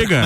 [0.00, 0.22] Chega.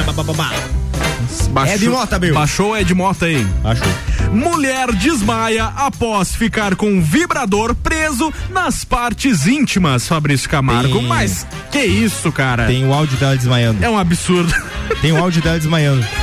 [1.75, 2.35] É de Mota, meu.
[2.35, 3.45] Baixou é de Mota aí.
[3.63, 3.87] Baixou.
[4.33, 10.99] Mulher desmaia após ficar com um vibrador preso nas partes íntimas, Fabrício Camargo.
[10.99, 12.67] Tem- Mas que isso, cara?
[12.67, 13.85] Tem o áudio dela desmaiando.
[13.85, 14.53] É um absurdo.
[15.01, 16.05] Tem o áudio dela desmaiando.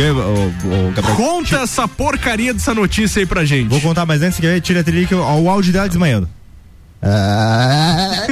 [0.00, 1.16] Ô, Gabriel?
[1.16, 3.68] Conta essa porcaria dessa notícia aí pra gente.
[3.68, 4.60] Vou contar, mas antes, quer ver?
[4.60, 6.28] Tira a trilha que eu- ó, o áudio dela desmaiando.
[7.02, 8.26] Ah.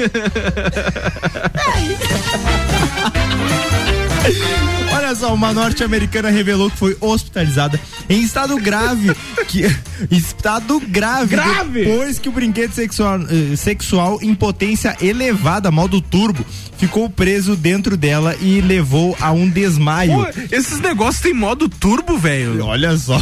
[5.09, 7.81] Olha só, uma norte-americana revelou que foi hospitalizada
[8.11, 9.15] em estado grave.
[9.47, 9.65] que,
[10.15, 11.37] estado grave.
[11.37, 11.85] Grave?
[11.85, 16.45] Depois que o brinquedo sexual, eh, sexual em potência elevada, modo turbo,
[16.77, 20.13] ficou preso dentro dela e levou a um desmaio.
[20.13, 22.67] Pô, esses negócios tem modo turbo, velho.
[22.67, 23.19] Olha só.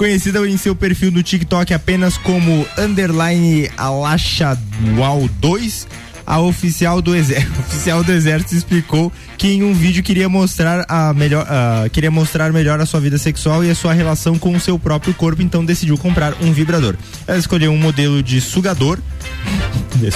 [0.00, 5.86] Conhecida em seu perfil no TikTok apenas como underline Alachawal 2,
[6.26, 11.12] a oficial do, exército, oficial do exército explicou que em um vídeo queria mostrar a
[11.12, 14.58] melhor ah, queria mostrar melhor a sua vida sexual e a sua relação com o
[14.58, 16.96] seu próprio corpo, então decidiu comprar um vibrador.
[17.26, 18.98] Ela escolheu um modelo de sugador.
[20.00, 20.08] De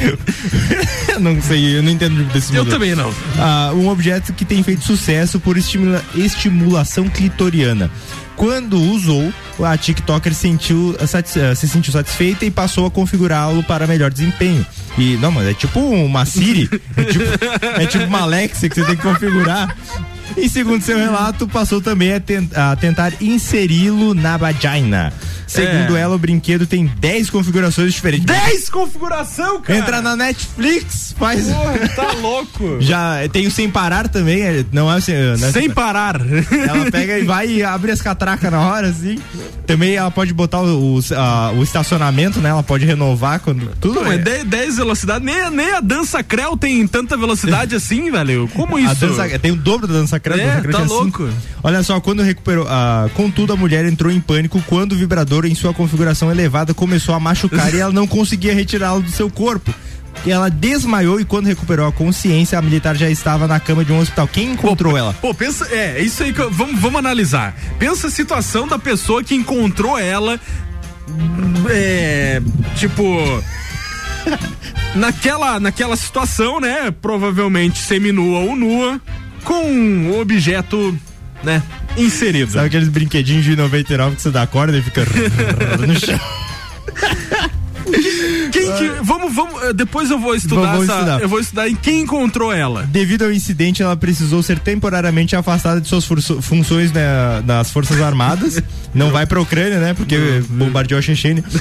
[0.00, 2.78] eu não sei, eu não entendo desse Eu modelo.
[2.80, 3.12] também não.
[3.38, 7.90] Ah, um objeto que tem feito sucesso por estimula- estimulação clitoriana.
[8.38, 9.32] Quando usou,
[9.62, 14.64] a TikToker sentiu, satis- eh, se sentiu satisfeita e passou a configurá-lo para melhor desempenho.
[14.96, 17.24] E não, mas é tipo uma Siri, é tipo,
[17.80, 19.76] é tipo uma Alexa que você tem que configurar.
[20.36, 25.12] E segundo seu relato, passou também a, ten- a tentar inseri-lo na vagina.
[25.46, 26.00] Segundo É.
[26.00, 28.26] ela, o brinquedo tem 10 configurações diferentes.
[28.26, 29.78] 10 configuração, cara!
[29.78, 31.46] Entra na Netflix, faz.
[31.46, 32.76] Porra, tá louco.
[32.82, 36.20] Já tem o sem parar também, é- não é, assim, não é Sem parar.
[36.20, 39.18] Ela pega e vai e abre as catracas na hora, assim.
[39.66, 42.50] Também ela pode botar o, o, a- o estacionamento, né?
[42.50, 43.70] Ela pode renovar quando.
[43.80, 44.18] Tudo Não, é.
[44.18, 45.24] 10, 10 velocidade.
[45.24, 48.48] Nem, nem a dança creu tem tanta velocidade assim, velho.
[48.54, 48.94] Como isso?
[48.96, 50.44] Dança, tem o dobro da dança crânio.
[50.46, 51.22] É, tá cinco.
[51.22, 51.28] louco.
[51.62, 52.66] Olha só, quando recuperou.
[52.68, 57.14] ah, contudo, a mulher entrou em pânico quando o vibrador, em sua configuração elevada, começou
[57.14, 59.72] a machucar e ela não conseguia retirá-lo do seu corpo.
[60.26, 63.92] E ela desmaiou e quando recuperou a consciência, a militar já estava na cama de
[63.92, 64.26] um hospital.
[64.26, 65.12] Quem encontrou ela?
[65.14, 67.54] Pô, pensa, é, isso aí que eu- vamos, vamos analisar.
[67.78, 70.40] Pensa a situação da pessoa que encontrou ela,
[71.70, 72.42] é,
[72.74, 73.02] tipo,
[74.94, 79.00] naquela, naquela situação, né, provavelmente seminua ou nua,
[79.44, 80.96] com um objeto,
[81.42, 81.62] né,
[81.96, 82.52] inserido.
[82.52, 85.04] Sabe aqueles brinquedinhos de 99 que você dá corda e fica
[85.86, 86.18] no chão?
[88.52, 91.20] Quem que, vamos, vamos, eh, depois eu vou estudar, Vamos essa, estudar.
[91.22, 92.82] eu vou estudar em quem encontrou ela.
[92.82, 97.02] Devido ao incidente, ela precisou ser temporariamente afastada de suas funções né,
[97.46, 98.62] nas Forças Armadas.
[98.94, 99.94] Não vai pra Ucrânia, né?
[99.94, 101.42] Porque bombardeou a Chechênia.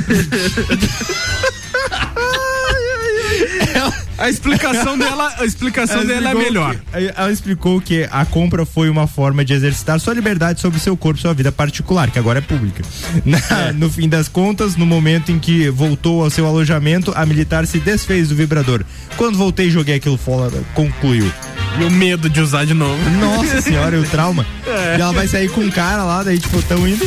[4.18, 6.76] A explicação dela, a explicação dela é melhor.
[6.76, 10.98] que- ela explicou que a compra foi uma forma de exercitar sua liberdade sobre seu
[10.98, 12.84] corpo e sua vida particular, que agora é pública.
[13.24, 17.68] Na- No fim das contas, no momento em que voltou ao seu alojamento, a militar
[17.68, 18.84] se desfez do vibrador.
[19.18, 21.32] Quando voltei, joguei aquilo fora, concluiu.
[21.80, 22.98] E o medo de usar de novo.
[23.20, 24.46] Nossa senhora, e o trauma.
[24.66, 24.98] É.
[24.98, 27.06] E ela vai sair com um cara lá, daí tipo, tão indo.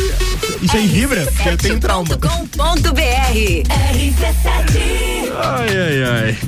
[0.62, 2.16] Isso é em Vibra, porque eu tenho trauma.
[2.56, 3.64] Ponto BR.
[3.66, 5.32] RC7.
[5.42, 6.38] Ai, ai, ai.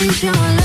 [0.00, 0.59] How deep is your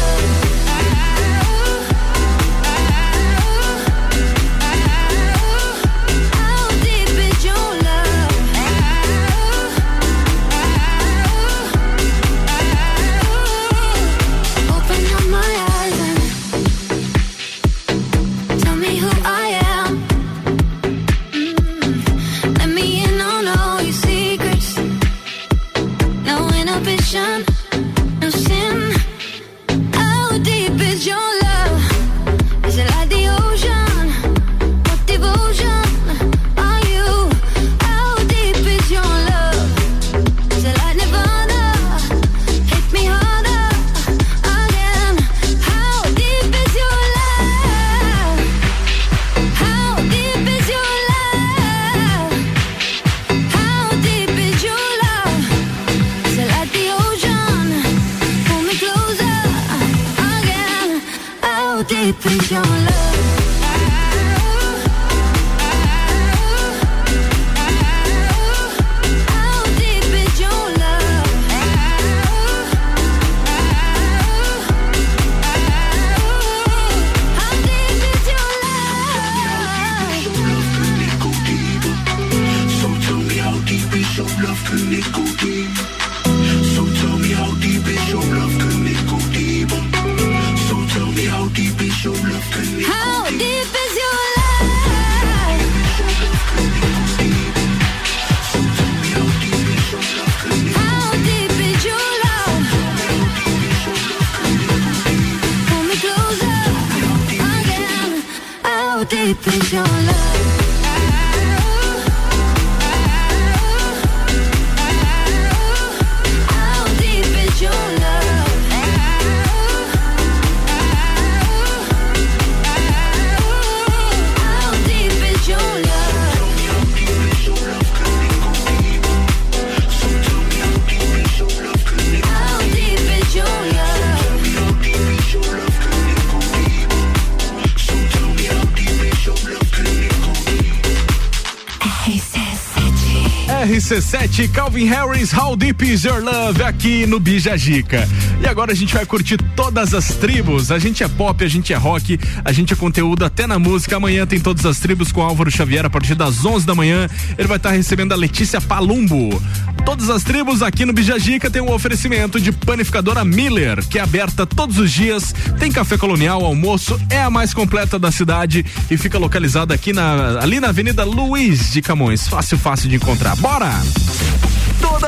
[144.35, 148.05] RC7 Calvin Harris, How Deep Is Your Love, aqui no Bija Gica.
[148.41, 150.71] E agora a gente vai curtir todas as tribos.
[150.71, 153.95] A gente é pop, a gente é rock, a gente é conteúdo até na música.
[153.95, 157.07] Amanhã tem todas as tribos com Álvaro Xavier a partir das 11 da manhã.
[157.37, 159.41] Ele vai estar recebendo a Letícia Palumbo.
[159.85, 164.01] Todas as tribos aqui no Bija Gica tem um oferecimento de panificadora Miller, que é
[164.01, 165.33] aberta todos os dias.
[165.57, 170.39] Tem café colonial, almoço, é a mais completa da cidade e fica localizada aqui na
[170.41, 172.27] ali na Avenida Luiz de Camões.
[172.27, 173.37] Fácil, fácil de encontrar.
[173.37, 173.71] Bora!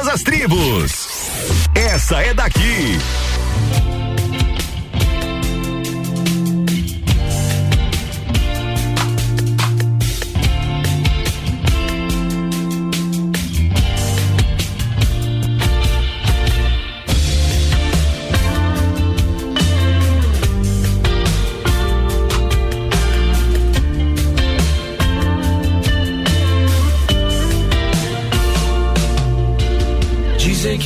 [0.08, 1.08] Todas as tribos.
[1.76, 2.98] Essa é daqui.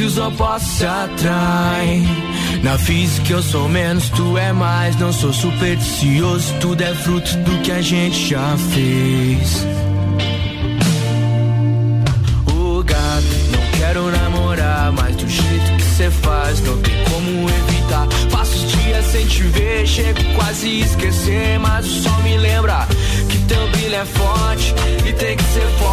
[0.02, 2.04] Que os opostos se atraem.
[2.64, 4.96] Na física eu sou menos, tu é mais.
[4.96, 9.64] Não sou supersticioso, tudo é fruto do que a gente já fez.
[12.48, 18.08] Ô gato, não quero namorar, mas do jeito que cê faz, não tem como evitar.
[18.32, 22.88] Passo os dias sem te ver, chego quase a esquecer, mas o sol me lembra
[23.30, 24.74] que teu brilho é forte
[25.08, 25.91] e tem que ser forte.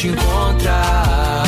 [0.00, 1.44] Te encontrar.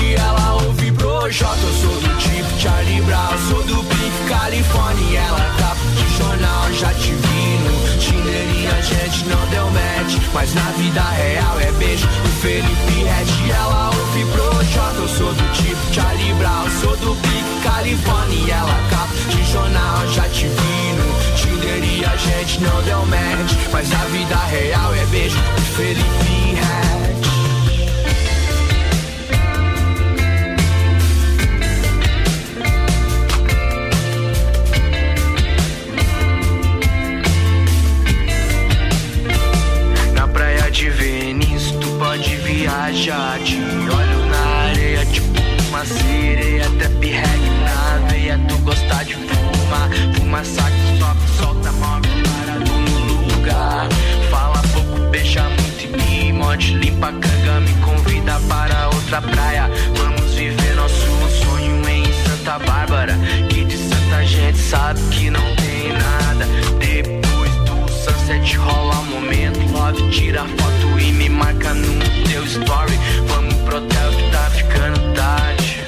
[0.00, 5.18] E ela ouve Projota, eu sou do tipo Charlie Brown, sou do Pink California.
[5.18, 10.16] Ela capa de jornal, já te vi no Tinder e a gente não deu match.
[10.32, 13.50] Mas na vida real é beijo do Felipe Red.
[13.50, 18.54] Ela ouve Projota, eu sou do tipo Charlie Brown, sou do Pink California.
[18.54, 21.25] Ela capa de jornal, já te vi no
[21.84, 23.52] e a gente não deu match.
[23.72, 26.96] Mas na vida real é beijo do Felipe Red.
[40.14, 43.38] Na praia de Venice, tu pode viajar.
[43.40, 45.26] Te olho na areia, tipo
[45.68, 46.64] uma sereia.
[46.78, 50.15] Trap reggae na veia, tu gosta de fumar.
[50.26, 53.88] Fuma saco, sobe, solta móvel, para no lugar.
[54.28, 56.74] Fala pouco, beija muito e morde.
[56.74, 59.70] Limpa a canga, me convida para outra praia.
[59.96, 61.06] Vamos viver nosso
[61.44, 63.16] sonho em Santa Bárbara.
[63.48, 66.44] Que de Santa gente sabe que não tem nada.
[66.80, 72.98] Depois do sunset rola um momento love Tira foto e me marca no teu story
[73.28, 75.84] Vamos pro hotel que tá ficando tarde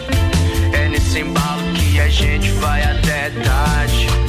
[0.72, 4.27] É nesse embalo que a gente vai até tarde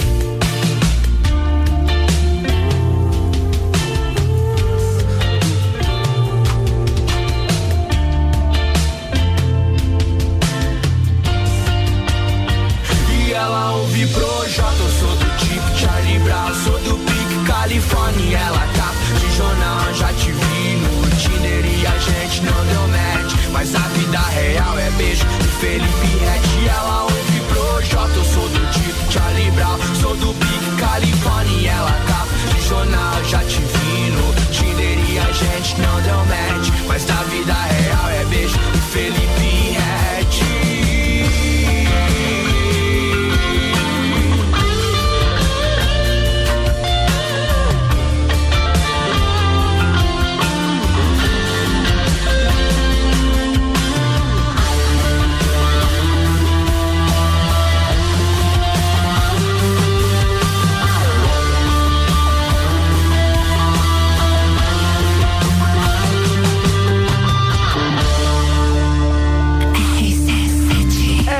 [13.60, 18.38] E ouve Projota, eu sou do tipo Charlie Brown, sou do Pique Califórnia.
[18.38, 23.34] Ela tá de jornal, já te vi no Tinder e a gente não deu match.
[23.52, 26.64] Mas a vida real é beijo de Felipe Red.
[26.64, 31.72] E ela ouve Projota, eu sou do tipo Charlie Brown, sou do Pique Califórnia.
[31.72, 36.70] Ela tá de jornal, já te vi no Tinder e a gente não deu match.
[36.88, 39.79] Mas na vida real é beijo de Felipe Red.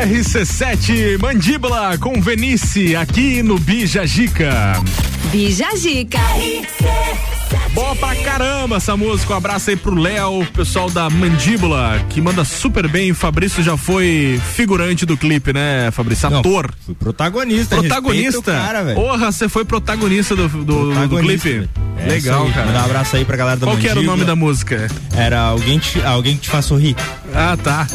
[0.10, 4.74] RC7 Mandíbula com Venice aqui no Bija Gica.
[5.32, 6.18] Bija Gica.
[7.74, 9.34] Boa pra caramba essa música.
[9.34, 13.14] Um abraço aí pro Léo, pessoal da Mandíbula, que manda super bem.
[13.14, 16.28] Fabrício já foi figurante do clipe, né, Fabrício?
[16.28, 16.74] Não, Ator.
[16.84, 17.76] fui protagonista.
[17.76, 18.52] Protagonista.
[18.52, 18.96] cara.
[18.96, 21.50] Porra, você foi protagonista do, do, do Protagonista, clipe.
[21.50, 21.70] velho.
[22.00, 22.52] É Legal, aí.
[22.52, 22.66] cara.
[22.66, 24.18] Mandar um abraço aí pra galera da Qual que era o Mandíbula.
[24.18, 24.88] nome da música?
[25.16, 26.96] Era alguém, te, alguém que te faz sorrir.
[27.32, 27.86] Ah, tá.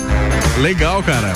[0.60, 1.32] Legal, cara.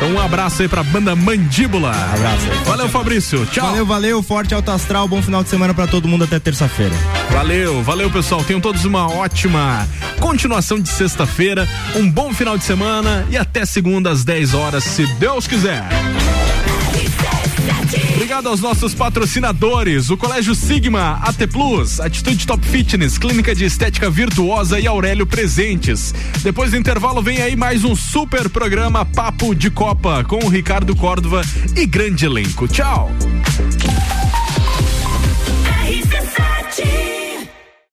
[0.00, 1.90] Então um abraço aí pra banda Mandíbula.
[1.90, 2.64] Abraço aí.
[2.64, 3.44] Valeu, Fabrício.
[3.44, 3.66] Tchau.
[3.66, 4.22] Valeu, valeu.
[4.22, 5.06] Forte alto astral.
[5.06, 6.94] Bom final de semana pra todo mundo até terça-feira.
[7.30, 8.42] Valeu, valeu pessoal.
[8.42, 9.86] Tenham todos uma ótima
[10.18, 15.06] continuação de sexta-feira, um bom final de semana e até segunda às 10 horas, se
[15.18, 15.84] Deus quiser.
[18.14, 24.10] Obrigado aos nossos patrocinadores, o Colégio Sigma, AT Plus, Atitude Top Fitness, Clínica de Estética
[24.10, 26.14] Virtuosa e Aurélio Presentes.
[26.42, 30.94] Depois do intervalo vem aí mais um super programa Papo de Copa com o Ricardo
[30.94, 31.42] Córdova
[31.76, 32.68] e grande elenco.
[32.68, 33.10] Tchau.